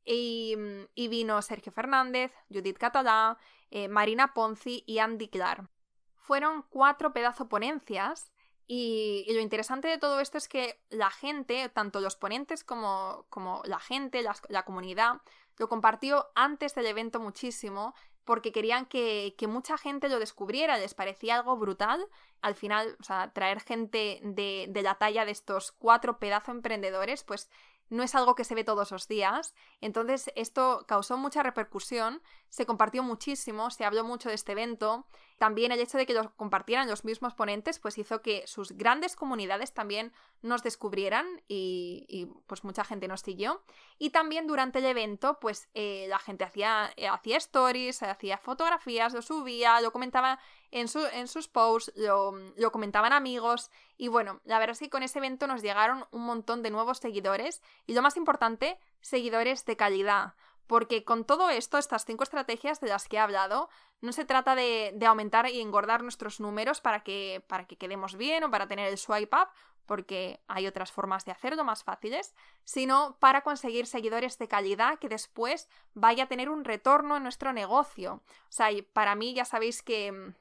Y, 0.06 0.56
vino 0.96 1.42
Sergio 1.42 1.70
Fernández, 1.70 2.32
Judith 2.48 2.78
Catalá, 2.78 3.36
eh, 3.70 3.86
Marina 3.86 4.32
Ponzi 4.32 4.82
y 4.86 5.00
Andy 5.00 5.28
Clark. 5.28 5.68
Fueron 6.14 6.62
cuatro 6.70 7.12
pedazo 7.12 7.50
ponencias 7.50 8.32
y, 8.66 9.30
lo 9.34 9.40
interesante 9.40 9.88
de 9.88 9.98
todo 9.98 10.20
esto 10.20 10.38
es 10.38 10.48
que 10.48 10.80
la 10.88 11.10
gente, 11.10 11.68
tanto 11.68 12.00
los 12.00 12.16
ponentes 12.16 12.64
como, 12.64 13.26
como 13.28 13.60
la 13.66 13.80
gente, 13.80 14.22
la 14.48 14.64
comunidad, 14.64 15.20
lo 15.58 15.68
compartió 15.68 16.28
antes 16.34 16.74
del 16.74 16.86
evento 16.86 17.20
muchísimo 17.20 17.94
porque 18.30 18.52
querían 18.52 18.86
que, 18.86 19.34
mucha 19.48 19.76
gente 19.76 20.08
lo 20.08 20.20
descubriera, 20.20 20.78
les 20.78 20.94
parecía 20.94 21.34
algo 21.34 21.56
brutal. 21.56 22.06
Al 22.42 22.54
final, 22.54 22.96
o 23.00 23.02
sea, 23.02 23.32
traer 23.32 23.58
gente 23.60 24.20
de, 24.22 24.66
de 24.68 24.82
la 24.82 24.94
talla 24.94 25.24
de 25.24 25.32
estos 25.32 25.72
cuatro 25.72 26.20
pedazos 26.20 26.54
emprendedores, 26.54 27.24
pues 27.24 27.50
no 27.90 28.02
es 28.02 28.14
algo 28.14 28.34
que 28.34 28.44
se 28.44 28.54
ve 28.54 28.64
todos 28.64 28.90
los 28.92 29.08
días. 29.08 29.54
Entonces, 29.80 30.30
esto 30.36 30.84
causó 30.86 31.18
mucha 31.18 31.42
repercusión, 31.42 32.22
se 32.48 32.64
compartió 32.64 33.02
muchísimo, 33.02 33.70
se 33.70 33.84
habló 33.84 34.04
mucho 34.04 34.28
de 34.28 34.36
este 34.36 34.52
evento. 34.52 35.06
También 35.38 35.72
el 35.72 35.80
hecho 35.80 35.98
de 35.98 36.06
que 36.06 36.14
lo 36.14 36.34
compartieran 36.36 36.88
los 36.88 37.04
mismos 37.04 37.34
ponentes, 37.34 37.78
pues 37.78 37.98
hizo 37.98 38.22
que 38.22 38.46
sus 38.46 38.72
grandes 38.72 39.16
comunidades 39.16 39.72
también 39.72 40.12
nos 40.42 40.62
descubrieran 40.62 41.26
y, 41.48 42.28
pues 42.46 42.64
mucha 42.64 42.84
gente 42.84 43.08
nos 43.08 43.20
siguió. 43.22 43.62
Y 43.98 44.10
también 44.10 44.46
durante 44.46 44.78
el 44.78 44.86
evento, 44.86 45.38
pues 45.40 45.68
eh, 45.74 46.06
la 46.08 46.18
gente 46.18 46.44
hacía, 46.44 46.90
eh, 46.96 47.08
hacía 47.08 47.38
stories, 47.38 48.02
hacía 48.02 48.38
fotografías, 48.38 49.12
lo 49.12 49.22
subía, 49.22 49.80
lo 49.80 49.92
comentaba 49.92 50.38
en, 50.70 50.88
en 51.12 51.28
sus 51.28 51.48
posts, 51.48 51.92
lo, 51.96 52.32
lo 52.56 52.72
comentaban 52.72 53.12
amigos. 53.12 53.70
Y 53.96 54.08
bueno, 54.08 54.40
la 54.44 54.58
verdad 54.58 54.72
es 54.72 54.80
que 54.80 54.90
con 54.90 55.02
ese 55.02 55.18
evento 55.18 55.46
nos 55.46 55.62
llegaron 55.62 56.04
un 56.10 56.22
montón 56.22 56.62
de 56.62 56.70
nuevos 56.70 56.98
seguidores 56.98 57.62
y 57.86 57.94
lo 57.94 58.02
más 58.02 58.16
importante, 58.16 58.78
seguidores 59.00 59.64
de 59.64 59.76
calidad. 59.76 60.34
Porque 60.66 61.04
con 61.04 61.24
todo 61.24 61.50
esto, 61.50 61.78
estas 61.78 62.04
cinco 62.04 62.22
estrategias 62.22 62.80
de 62.80 62.88
las 62.88 63.08
que 63.08 63.16
he 63.16 63.18
hablado, 63.18 63.68
no 64.00 64.12
se 64.12 64.24
trata 64.24 64.54
de, 64.54 64.96
aumentar 65.04 65.48
y 65.48 65.60
engordar 65.60 66.02
nuestros 66.02 66.38
números 66.38 66.80
para 66.80 67.02
que, 67.02 67.44
para 67.48 67.66
que 67.66 67.76
quedemos 67.76 68.16
bien 68.16 68.44
o 68.44 68.50
para 68.52 68.68
tener 68.68 68.88
el 68.88 68.96
swipe 68.96 69.36
up, 69.36 69.48
porque 69.84 70.40
hay 70.46 70.68
otras 70.68 70.92
formas 70.92 71.24
de 71.24 71.32
hacerlo 71.32 71.64
más 71.64 71.82
fáciles, 71.82 72.36
sino 72.62 73.16
para 73.18 73.40
conseguir 73.40 73.88
seguidores 73.88 74.38
de 74.38 74.46
calidad 74.46 75.00
que 75.00 75.08
después 75.08 75.68
vaya 75.94 76.24
a 76.24 76.28
tener 76.28 76.48
un 76.48 76.64
retorno 76.64 77.16
en 77.16 77.24
nuestro 77.24 77.52
negocio. 77.52 78.22
O 78.28 78.52
sea, 78.52 78.68
para 78.92 79.16
mí 79.16 79.34
ya 79.34 79.44
sabéis 79.44 79.82
que 79.82 80.34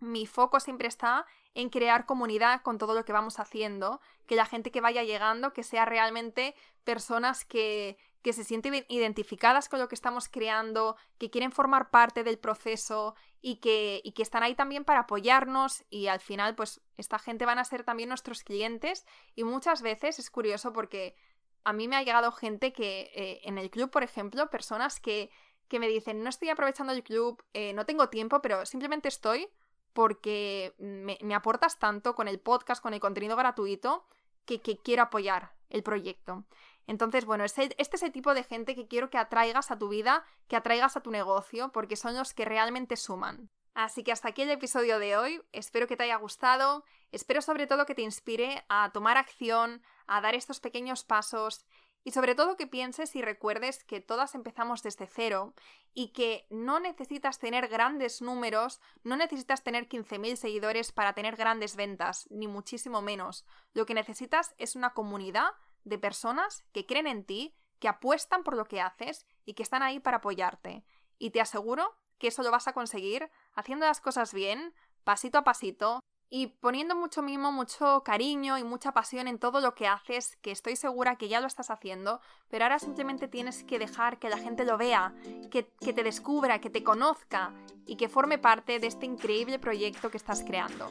mi 0.00 0.26
foco 0.26 0.60
siempre 0.60 0.88
está 0.88 1.26
en 1.54 1.70
crear 1.70 2.04
comunidad 2.04 2.62
con 2.62 2.78
todo 2.78 2.94
lo 2.94 3.04
que 3.04 3.12
vamos 3.12 3.38
haciendo, 3.38 4.00
que 4.26 4.36
la 4.36 4.44
gente 4.44 4.70
que 4.70 4.80
vaya 4.80 5.02
llegando, 5.02 5.52
que 5.52 5.62
sea 5.62 5.86
realmente 5.86 6.54
personas 6.84 7.44
que, 7.44 7.96
que 8.26 8.32
se 8.32 8.44
sienten 8.44 8.84
identificadas 8.88 9.68
con 9.68 9.78
lo 9.78 9.88
que 9.88 9.94
estamos 9.94 10.28
creando, 10.28 10.96
que 11.16 11.30
quieren 11.30 11.52
formar 11.52 11.90
parte 11.90 12.24
del 12.24 12.38
proceso 12.38 13.14
y 13.40 13.56
que, 13.56 14.00
y 14.02 14.12
que 14.12 14.22
están 14.22 14.42
ahí 14.42 14.54
también 14.56 14.84
para 14.84 15.02
apoyarnos 15.02 15.84
y 15.90 16.08
al 16.08 16.18
final 16.18 16.56
pues 16.56 16.80
esta 16.96 17.20
gente 17.20 17.46
van 17.46 17.60
a 17.60 17.64
ser 17.64 17.84
también 17.84 18.08
nuestros 18.08 18.42
clientes. 18.42 19.06
Y 19.34 19.44
muchas 19.44 19.80
veces 19.80 20.18
es 20.18 20.28
curioso 20.28 20.72
porque 20.72 21.14
a 21.62 21.72
mí 21.72 21.86
me 21.86 21.94
ha 21.94 22.02
llegado 22.02 22.32
gente 22.32 22.72
que 22.72 23.12
eh, 23.14 23.40
en 23.44 23.58
el 23.58 23.70
club, 23.70 23.90
por 23.90 24.02
ejemplo, 24.02 24.50
personas 24.50 24.98
que, 24.98 25.30
que, 25.68 25.78
me 25.78 25.88
dicen 25.88 26.22
no 26.22 26.28
estoy 26.28 26.48
aprovechando 26.48 26.92
el 26.92 27.04
club, 27.04 27.42
eh, 27.54 27.72
no 27.74 27.86
tengo 27.86 28.08
tiempo, 28.08 28.42
pero 28.42 28.66
simplemente 28.66 29.06
estoy 29.06 29.48
porque 29.96 30.74
me, 30.78 31.34
aportas 31.34 31.78
tanto 31.78 32.14
con 32.14 32.28
el 32.28 32.38
podcast, 32.38 32.82
con 32.82 32.92
el 32.92 33.00
contenido 33.00 33.34
gratuito, 33.34 34.04
que, 34.44 34.60
que 34.60 34.76
quiero 34.76 35.04
apoyar 35.04 35.54
el 35.70 35.82
proyecto. 35.82 36.44
Entonces, 36.86 37.24
bueno, 37.24 37.44
este 37.44 37.74
es 37.78 38.02
el 38.02 38.12
tipo 38.12 38.34
de 38.34 38.44
gente 38.44 38.74
que 38.74 38.86
quiero 38.86 39.08
que 39.08 39.16
atraigas 39.16 39.70
a 39.70 39.78
tu 39.78 39.88
vida, 39.88 40.22
que 40.48 40.56
atraigas 40.56 40.98
a 40.98 41.00
tu 41.00 41.10
negocio, 41.10 41.72
porque 41.72 41.96
son 41.96 42.14
los 42.14 42.34
que 42.34 42.44
realmente 42.44 42.96
suman. 42.98 43.48
Así 43.72 44.04
que 44.04 44.12
hasta 44.12 44.28
aquí 44.28 44.42
el 44.42 44.50
episodio 44.50 44.98
de 44.98 45.16
hoy. 45.16 45.42
Espero 45.52 45.86
que 45.86 45.96
te 45.96 46.02
haya 46.02 46.16
gustado. 46.16 46.84
Espero 47.10 47.40
sobre 47.40 47.66
todo 47.66 47.86
que 47.86 47.94
te 47.94 48.02
inspire 48.02 48.66
a 48.68 48.90
tomar 48.92 49.16
acción, 49.16 49.82
a 50.06 50.20
dar 50.20 50.34
estos 50.34 50.60
pequeños 50.60 51.04
pasos 51.04 51.64
y 52.06 52.12
sobre 52.12 52.36
todo 52.36 52.56
que 52.56 52.68
pienses 52.68 53.16
y 53.16 53.20
recuerdes 53.20 53.82
que 53.82 54.00
todas 54.00 54.36
empezamos 54.36 54.80
desde 54.84 55.08
cero 55.08 55.54
y 55.92 56.12
que 56.12 56.46
no 56.50 56.78
necesitas 56.78 57.40
tener 57.40 57.66
grandes 57.66 58.22
números, 58.22 58.80
no 59.02 59.16
necesitas 59.16 59.64
tener 59.64 59.88
15.000 59.88 60.36
seguidores 60.36 60.92
para 60.92 61.14
tener 61.14 61.34
grandes 61.34 61.74
ventas, 61.74 62.28
ni 62.30 62.46
muchísimo 62.46 63.02
menos. 63.02 63.44
Lo 63.74 63.86
que 63.86 63.94
necesitas 63.94 64.54
es 64.56 64.76
una 64.76 64.94
comunidad 64.94 65.48
de 65.82 65.98
personas 65.98 66.64
que 66.72 66.86
creen 66.86 67.08
en 67.08 67.24
ti, 67.24 67.56
que 67.80 67.88
apuestan 67.88 68.44
por 68.44 68.54
lo 68.54 68.66
que 68.66 68.80
haces 68.80 69.26
y 69.44 69.54
que 69.54 69.64
están 69.64 69.82
ahí 69.82 69.98
para 69.98 70.18
apoyarte. 70.18 70.84
Y 71.18 71.30
te 71.30 71.40
aseguro 71.40 71.98
que 72.18 72.28
eso 72.28 72.44
lo 72.44 72.52
vas 72.52 72.68
a 72.68 72.72
conseguir 72.72 73.32
haciendo 73.52 73.84
las 73.84 74.00
cosas 74.00 74.32
bien, 74.32 74.74
pasito 75.02 75.38
a 75.38 75.44
pasito, 75.44 75.98
y 76.28 76.48
poniendo 76.48 76.96
mucho 76.96 77.22
mimo, 77.22 77.52
mucho 77.52 78.02
cariño 78.04 78.58
y 78.58 78.64
mucha 78.64 78.92
pasión 78.92 79.28
en 79.28 79.38
todo 79.38 79.60
lo 79.60 79.74
que 79.74 79.86
haces, 79.86 80.36
que 80.42 80.50
estoy 80.50 80.76
segura 80.76 81.16
que 81.16 81.28
ya 81.28 81.40
lo 81.40 81.46
estás 81.46 81.70
haciendo, 81.70 82.20
pero 82.48 82.64
ahora 82.64 82.78
simplemente 82.78 83.28
tienes 83.28 83.64
que 83.64 83.78
dejar 83.78 84.18
que 84.18 84.28
la 84.28 84.38
gente 84.38 84.64
lo 84.64 84.76
vea, 84.76 85.14
que, 85.50 85.70
que, 85.80 85.92
te 85.92 86.02
descubra, 86.02 86.60
que 86.60 86.70
te 86.70 86.82
conozca 86.82 87.52
y 87.86 87.96
que 87.96 88.08
forme 88.08 88.38
parte 88.38 88.78
de 88.78 88.86
este 88.86 89.06
increíble 89.06 89.58
proyecto 89.58 90.10
que 90.10 90.16
estás 90.16 90.42
creando. 90.42 90.90